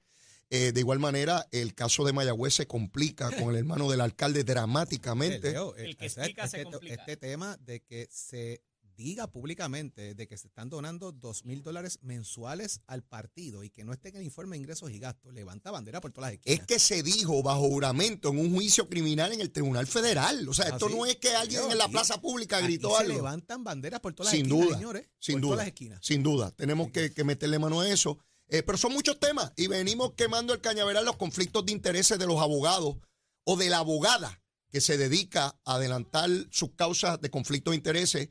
Eh, 0.53 0.73
de 0.73 0.81
igual 0.81 0.99
manera, 0.99 1.47
el 1.53 1.75
caso 1.75 2.05
de 2.05 2.13
Mayagüez 2.13 2.55
se 2.55 2.67
complica 2.67 3.31
con 3.31 3.51
el 3.51 3.57
hermano 3.57 3.89
del 3.89 4.01
alcalde 4.01 4.43
dramáticamente. 4.45 5.53
Leo, 5.53 5.77
El 5.77 5.91
eh, 5.93 5.95
que 5.95 6.07
explica 6.07 6.49
se 6.49 6.65
complica. 6.65 6.95
este 6.97 7.17
tema 7.17 7.57
de 7.59 7.81
que 7.81 8.09
se 8.11 8.61
diga 9.03 9.27
públicamente 9.33 10.15
de 10.15 10.29
que 10.29 10.37
se 10.37 10.47
están 10.49 10.69
donando 10.69 11.11
dos 11.11 11.47
mil 11.47 11.63
dólares 11.63 11.99
mensuales 12.03 12.83
al 12.87 13.03
partido 13.03 13.65
y 13.65 13.71
que 13.71 13.83
no 13.83 13.93
esté 13.95 14.11
en 14.11 14.17
el 14.17 14.23
informe 14.25 14.57
de 14.57 14.61
ingresos 14.61 14.91
y 14.91 14.99
gastos, 14.99 15.33
levanta 15.33 15.71
bandera 15.71 16.03
por 16.03 16.13
todas 16.13 16.33
las 16.33 16.41
Es 16.45 16.47
esquinas. 16.47 16.67
que 16.67 16.79
se 16.79 17.03
dijo 17.03 17.43
bajo 17.43 17.67
juramento 17.69 18.29
en 18.29 18.39
un 18.39 18.55
juicio 18.55 18.89
criminal 18.89 19.33
en 19.33 19.41
el 19.41 19.51
Tribunal 19.51 19.87
Federal. 19.87 20.47
O 20.49 20.53
sea, 20.53 20.67
¿Ah, 20.67 20.69
esto 20.75 20.89
no 20.91 21.07
es 21.07 21.17
que 21.17 21.31
alguien 21.35 21.63
en 21.71 21.79
la 21.79 21.85
aquí- 21.85 21.93
plaza 21.95 22.21
pública 22.21 22.61
gritó 22.61 22.91
se 22.91 23.03
algo. 23.05 23.15
levantan 23.15 23.65
banderas 23.65 24.01
por 24.01 24.13
todas 24.13 24.33
las 24.33 24.37
Sin 24.39 24.47
esquinas, 24.47 24.67
duda, 24.69 24.77
señores. 24.79 25.07
sin 25.19 25.35
por 25.37 25.41
duda, 25.41 25.51
todas 25.53 25.59
las 25.65 25.67
esquinas. 25.69 26.01
sin 26.03 26.23
duda. 26.23 26.51
Tenemos 26.53 26.91
que, 26.91 27.13
que 27.15 27.25
meterle 27.25 27.59
mano 27.59 27.81
a 27.81 27.89
eso. 27.89 28.19
Eh, 28.49 28.63
pero 28.65 28.77
son 28.77 28.93
muchos 28.93 29.19
temas 29.21 29.53
y 29.57 29.69
venimos 29.69 30.13
quemando 30.15 30.53
el 30.53 30.61
cañaveral 30.61 31.05
los 31.05 31.17
conflictos 31.17 31.65
de 31.65 31.73
intereses 31.73 32.19
de 32.19 32.27
los 32.27 32.41
abogados 32.41 32.97
o 33.45 33.57
de 33.57 33.71
la 33.71 33.79
abogada 33.79 34.43
que 34.71 34.81
se 34.81 34.97
dedica 34.99 35.59
a 35.65 35.75
adelantar 35.77 36.29
sus 36.51 36.71
causas 36.75 37.21
de 37.21 37.31
conflictos 37.31 37.73
de 37.73 37.77
intereses. 37.77 38.29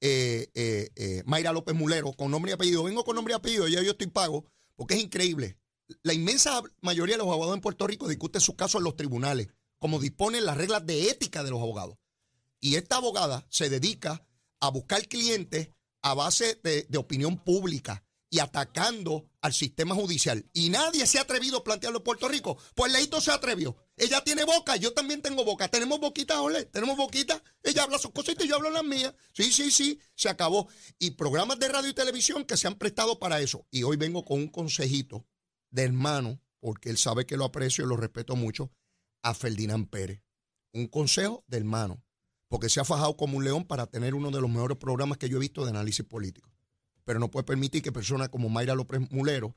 Eh, 0.00 0.50
eh, 0.54 0.90
eh, 0.96 1.22
Mayra 1.26 1.52
López 1.52 1.74
Mulero, 1.74 2.12
con 2.12 2.30
nombre 2.30 2.50
y 2.50 2.54
apellido. 2.54 2.84
Vengo 2.84 3.04
con 3.04 3.16
nombre 3.16 3.32
y 3.32 3.36
apellido, 3.36 3.68
ya 3.68 3.82
yo 3.82 3.92
estoy 3.92 4.06
pago, 4.08 4.44
porque 4.76 4.94
es 4.94 5.00
increíble. 5.00 5.58
La 6.02 6.14
inmensa 6.14 6.62
mayoría 6.80 7.16
de 7.16 7.18
los 7.18 7.28
abogados 7.28 7.54
en 7.54 7.60
Puerto 7.60 7.86
Rico 7.86 8.08
discuten 8.08 8.40
sus 8.40 8.54
casos 8.54 8.80
en 8.80 8.84
los 8.84 8.96
tribunales, 8.96 9.48
como 9.78 9.98
disponen 9.98 10.44
las 10.44 10.56
reglas 10.56 10.86
de 10.86 11.10
ética 11.10 11.42
de 11.42 11.50
los 11.50 11.60
abogados. 11.60 11.96
Y 12.60 12.76
esta 12.76 12.96
abogada 12.96 13.46
se 13.50 13.68
dedica 13.68 14.26
a 14.60 14.70
buscar 14.70 15.06
clientes 15.08 15.70
a 16.02 16.14
base 16.14 16.60
de, 16.62 16.84
de 16.88 16.98
opinión 16.98 17.38
pública 17.38 18.04
y 18.30 18.38
atacando 18.38 19.28
al 19.40 19.52
sistema 19.52 19.94
judicial. 19.94 20.48
Y 20.52 20.70
nadie 20.70 21.06
se 21.06 21.18
ha 21.18 21.22
atrevido 21.22 21.58
a 21.58 21.64
plantearlo 21.64 21.98
en 21.98 22.04
Puerto 22.04 22.28
Rico. 22.28 22.56
Pues 22.74 22.92
Leito 22.92 23.20
se 23.20 23.32
atrevió. 23.32 23.76
Ella 24.00 24.24
tiene 24.24 24.44
boca, 24.44 24.76
yo 24.76 24.94
también 24.94 25.20
tengo 25.20 25.44
boca. 25.44 25.68
Tenemos 25.68 26.00
boquitas, 26.00 26.38
ole, 26.38 26.64
tenemos 26.64 26.96
boquitas. 26.96 27.42
Ella 27.62 27.82
habla 27.82 27.98
sus 27.98 28.12
cositas 28.12 28.46
y 28.46 28.48
yo 28.48 28.56
hablo 28.56 28.70
las 28.70 28.82
mías. 28.82 29.14
Sí, 29.34 29.52
sí, 29.52 29.70
sí, 29.70 30.00
se 30.14 30.30
acabó. 30.30 30.68
Y 30.98 31.10
programas 31.12 31.58
de 31.58 31.68
radio 31.68 31.90
y 31.90 31.94
televisión 31.94 32.46
que 32.46 32.56
se 32.56 32.66
han 32.66 32.76
prestado 32.76 33.18
para 33.18 33.42
eso. 33.42 33.66
Y 33.70 33.82
hoy 33.82 33.98
vengo 33.98 34.24
con 34.24 34.38
un 34.38 34.48
consejito 34.48 35.26
de 35.68 35.82
hermano, 35.82 36.40
porque 36.60 36.88
él 36.88 36.96
sabe 36.96 37.26
que 37.26 37.36
lo 37.36 37.44
aprecio 37.44 37.84
y 37.84 37.88
lo 37.88 37.98
respeto 37.98 38.36
mucho, 38.36 38.72
a 39.20 39.34
Ferdinand 39.34 39.90
Pérez. 39.90 40.22
Un 40.72 40.86
consejo 40.86 41.44
de 41.46 41.58
hermano, 41.58 42.02
porque 42.48 42.70
se 42.70 42.80
ha 42.80 42.86
fajado 42.86 43.18
como 43.18 43.36
un 43.36 43.44
león 43.44 43.66
para 43.66 43.86
tener 43.86 44.14
uno 44.14 44.30
de 44.30 44.40
los 44.40 44.48
mejores 44.48 44.78
programas 44.78 45.18
que 45.18 45.28
yo 45.28 45.36
he 45.36 45.40
visto 45.40 45.62
de 45.64 45.72
análisis 45.72 46.06
político. 46.06 46.50
Pero 47.04 47.18
no 47.18 47.30
puede 47.30 47.44
permitir 47.44 47.82
que 47.82 47.92
personas 47.92 48.30
como 48.30 48.48
Mayra 48.48 48.74
López 48.74 49.10
Mulero 49.10 49.54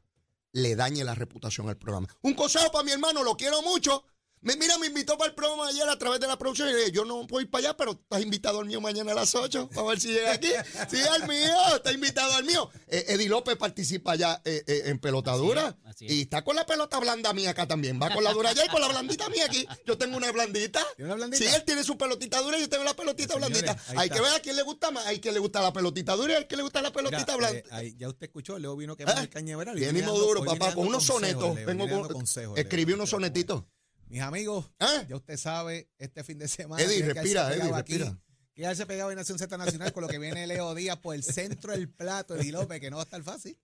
le 0.52 0.76
dañe 0.76 1.06
la 1.06 1.16
reputación 1.16 1.70
al 1.70 1.78
programa. 1.78 2.08
Un 2.22 2.34
consejo 2.34 2.72
para 2.74 2.84
mi 2.84 2.92
hermano, 2.92 3.24
lo 3.24 3.38
quiero 3.38 3.62
mucho. 3.62 4.04
Me, 4.44 4.56
mira, 4.58 4.78
me 4.78 4.88
invitó 4.88 5.18
para 5.18 5.30
el 5.30 5.36
programa 5.36 5.68
ayer 5.70 5.88
a 5.88 5.98
través 5.98 6.20
de 6.20 6.28
la 6.28 6.38
producción 6.38 6.68
y 6.70 6.74
le 6.74 6.80
dije, 6.80 6.92
yo 6.92 7.06
no 7.06 7.26
puedo 7.28 7.42
ir 7.42 7.50
para 7.50 7.68
allá, 7.70 7.78
pero 7.78 7.92
estás 7.94 8.22
invitado 8.22 8.60
al 8.60 8.66
mío 8.66 8.82
mañana 8.82 9.14
a 9.14 9.16
las 9.16 9.34
8, 9.36 9.70
a 9.76 9.82
ver 9.84 10.00
si 10.00 10.10
llega 10.10 10.34
aquí. 10.34 10.50
Sí, 10.90 10.98
al 11.02 11.28
mío, 11.28 11.76
está 11.76 11.92
invitado 11.92 12.34
al 12.34 12.44
mío. 12.44 12.70
Eh, 12.88 13.06
Eddie 13.08 13.30
López 13.30 13.56
participa 13.56 14.12
allá 14.12 14.42
eh, 14.46 14.64
eh, 14.68 14.82
en 14.86 15.00
pelotadura 15.00 15.68
Así 15.68 15.78
es, 15.84 15.86
así 15.96 16.06
es. 16.08 16.12
y 16.12 16.22
está 16.24 16.44
con 16.44 16.56
la 16.56 16.66
pelota 16.66 17.00
blanda 17.00 17.34
mía 17.34 17.52
acá 17.52 17.68
también. 17.68 18.00
Va 18.02 18.10
con 18.14 18.24
la 18.24 18.34
dura 18.34 18.50
allá 18.50 18.66
y 18.66 18.70
con 18.70 18.82
la 18.82 18.90
blandita 18.90 19.30
mía 19.30 19.46
aquí. 19.46 19.66
Yo 19.86 19.98
tengo 19.98 20.18
una 20.18 20.32
blandita. 20.32 20.82
¿Tiene 20.96 21.06
una 21.12 21.16
blandita? 21.16 21.44
Sí, 21.44 21.56
él 21.56 21.64
tiene 21.64 21.84
su 21.84 21.98
pelotita 21.98 22.42
dura 22.42 22.58
y 22.58 22.62
yo 22.62 22.70
tengo 22.70 22.84
la 22.84 22.96
pelotita 22.96 23.34
Señores, 23.36 23.62
blandita. 23.62 23.84
Hay 23.98 24.08
está. 24.08 24.16
que 24.16 24.22
ver 24.22 24.34
a 24.36 24.40
quién 24.42 24.56
le 24.58 24.64
gusta 24.64 24.92
más. 24.92 25.06
Hay 25.06 25.20
quien 25.22 25.34
le 25.34 25.40
gusta 25.40 25.62
la 25.62 25.72
pelotita 25.72 26.16
dura 26.16 26.34
y 26.34 26.36
hay 26.36 26.46
quien 26.46 26.58
le 26.58 26.64
gusta 26.64 26.82
la 26.82 26.92
pelotita 26.92 27.24
Mira, 27.26 27.38
blanda. 27.38 27.58
eh, 27.60 27.64
ahí 27.72 27.96
ya 27.98 28.10
usted 28.10 28.28
escuchó, 28.28 28.60
Leo 28.60 28.76
vino 28.76 28.96
que 28.98 29.04
el 29.04 29.30
cañaveral. 29.30 29.76
viene 29.76 29.94
mismo 29.94 30.12
dando- 30.12 30.28
duro, 30.28 30.44
papá, 30.44 30.74
con 30.76 30.88
unos 30.88 31.04
sonetos. 31.06 31.56
Vengo 31.66 31.88
con, 32.08 32.26
escribí 32.58 32.94
unos 32.94 33.10
sonetitos. 33.10 33.64
Mis 34.14 34.22
amigos, 34.22 34.70
¿Eh? 34.80 35.08
ya 35.10 35.16
usted 35.16 35.38
sabe, 35.38 35.90
este 35.98 36.24
fin 36.24 36.38
de 36.38 36.48
semana. 36.48 36.84
Eddie, 36.84 37.00
que 37.00 37.14
respira, 37.16 37.48
haberse 37.48 37.62
Eddie, 37.62 37.66
pegado 37.72 37.82
aquí, 37.82 37.98
respira. 37.98 38.22
Quedarse 38.54 38.86
pegado 38.86 39.10
en 39.10 39.18
Nación 39.18 39.40
Z 39.40 39.58
Nacional 39.58 39.92
con 39.92 40.04
lo 40.04 40.08
que 40.08 40.20
viene 40.20 40.46
Leo 40.46 40.76
Díaz 40.76 41.00
por 41.00 41.16
el 41.16 41.24
centro 41.24 41.72
del 41.72 41.90
plato, 41.90 42.36
Eddie 42.36 42.52
López, 42.52 42.80
que 42.80 42.92
no 42.92 42.98
va 42.98 43.02
a 43.02 43.06
estar 43.06 43.24
fácil. 43.24 43.58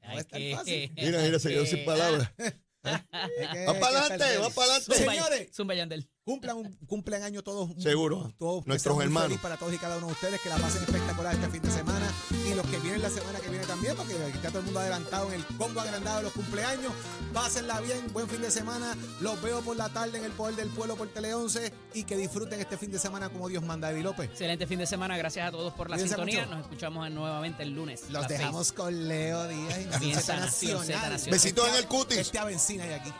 No 0.00 0.08
va 0.08 0.14
a 0.14 0.20
estar 0.20 0.38
que- 0.40 0.56
fácil. 0.56 0.92
Mira, 0.96 1.20
mira, 1.20 1.38
se 1.38 1.50
quedó 1.50 1.66
sin 1.66 1.84
palabras. 1.84 2.30
Es 2.82 3.48
que- 3.52 3.66
Va 3.66 3.78
para 3.78 4.06
que 4.08 4.14
adelante, 4.14 4.38
va 4.38 4.48
para 4.50 4.72
adelante. 4.74 4.94
Señores, 5.04 5.48
Zumba 5.54 5.74
Yandel. 5.74 6.10
Cumplan, 6.24 6.56
un- 6.56 6.72
cumplan 6.86 7.22
año 7.22 7.42
todos. 7.42 7.70
Seguro. 7.82 8.32
Todos 8.38 8.66
Nuestros 8.66 8.98
hermanos. 9.02 9.28
feliz 9.28 9.40
para 9.40 9.56
todos 9.58 9.74
y 9.74 9.78
cada 9.78 9.98
uno 9.98 10.06
de 10.06 10.12
ustedes, 10.12 10.40
que 10.40 10.48
la 10.48 10.56
pasen 10.56 10.82
espectacular 10.82 11.34
este 11.34 11.48
fin 11.50 11.62
de 11.62 11.70
semana 11.70 12.06
y 12.48 12.54
los 12.54 12.66
que 12.66 12.78
vienen 12.78 13.02
la 13.02 13.10
semana 13.10 13.38
que 13.40 13.50
viene 13.50 13.66
también, 13.66 13.94
porque 13.96 14.14
aquí 14.14 14.36
está 14.36 14.48
todo 14.48 14.60
el 14.60 14.64
mundo 14.64 14.80
adelantado 14.80 15.28
en 15.28 15.34
el 15.34 15.46
combo 15.58 15.80
agrandado 15.80 16.16
de 16.18 16.22
los 16.24 16.32
cumpleaños. 16.32 16.92
Pásenla 17.32 17.80
bien, 17.80 18.10
buen 18.12 18.28
fin 18.28 18.40
de 18.40 18.50
semana. 18.50 18.96
Los 19.20 19.40
veo 19.42 19.60
por 19.60 19.76
la 19.76 19.88
tarde 19.90 20.18
en 20.18 20.24
el 20.24 20.32
Poder 20.32 20.56
del 20.56 20.68
Pueblo 20.70 20.96
por 20.96 21.08
Tele 21.08 21.34
11 21.34 21.72
y 21.92 22.04
que 22.04 22.16
disfruten 22.16 22.58
este 22.60 22.78
fin 22.78 22.90
de 22.90 22.98
semana 22.98 23.28
como 23.28 23.48
Dios 23.48 23.62
manda, 23.62 23.90
Eddie 23.90 24.02
López. 24.02 24.30
Excelente 24.30 24.66
fin 24.66 24.78
de 24.78 24.86
semana. 24.86 25.16
Gracias 25.18 25.46
a 25.46 25.50
todos 25.50 25.72
por 25.74 25.90
la 25.90 25.96
Cuídense 25.96 26.14
sintonía. 26.14 26.40
mucho. 26.44 26.54
Nos 26.56 26.60
escuchamos 26.64 27.10
nuevamente 27.10 27.62
el 27.62 27.70
lunes. 27.74 28.08
Los 28.10 28.26
dejamos 28.28 28.72
con 28.72 29.08
Leo 29.08 29.46
Díaz 29.48 29.78
y 30.02 30.12
Nación 30.12 30.40
Nacional. 30.40 31.20
Besitos 31.30 31.68
en 31.68 31.74
el 31.74 31.86
cutis. 31.86 32.18
Este 32.18 32.38
avencina 32.38 32.84
hay 32.84 32.92
aquí. 32.92 33.12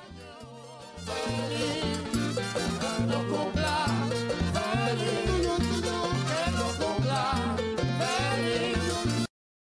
¡No 3.07 3.19
cumpla! 3.29 3.84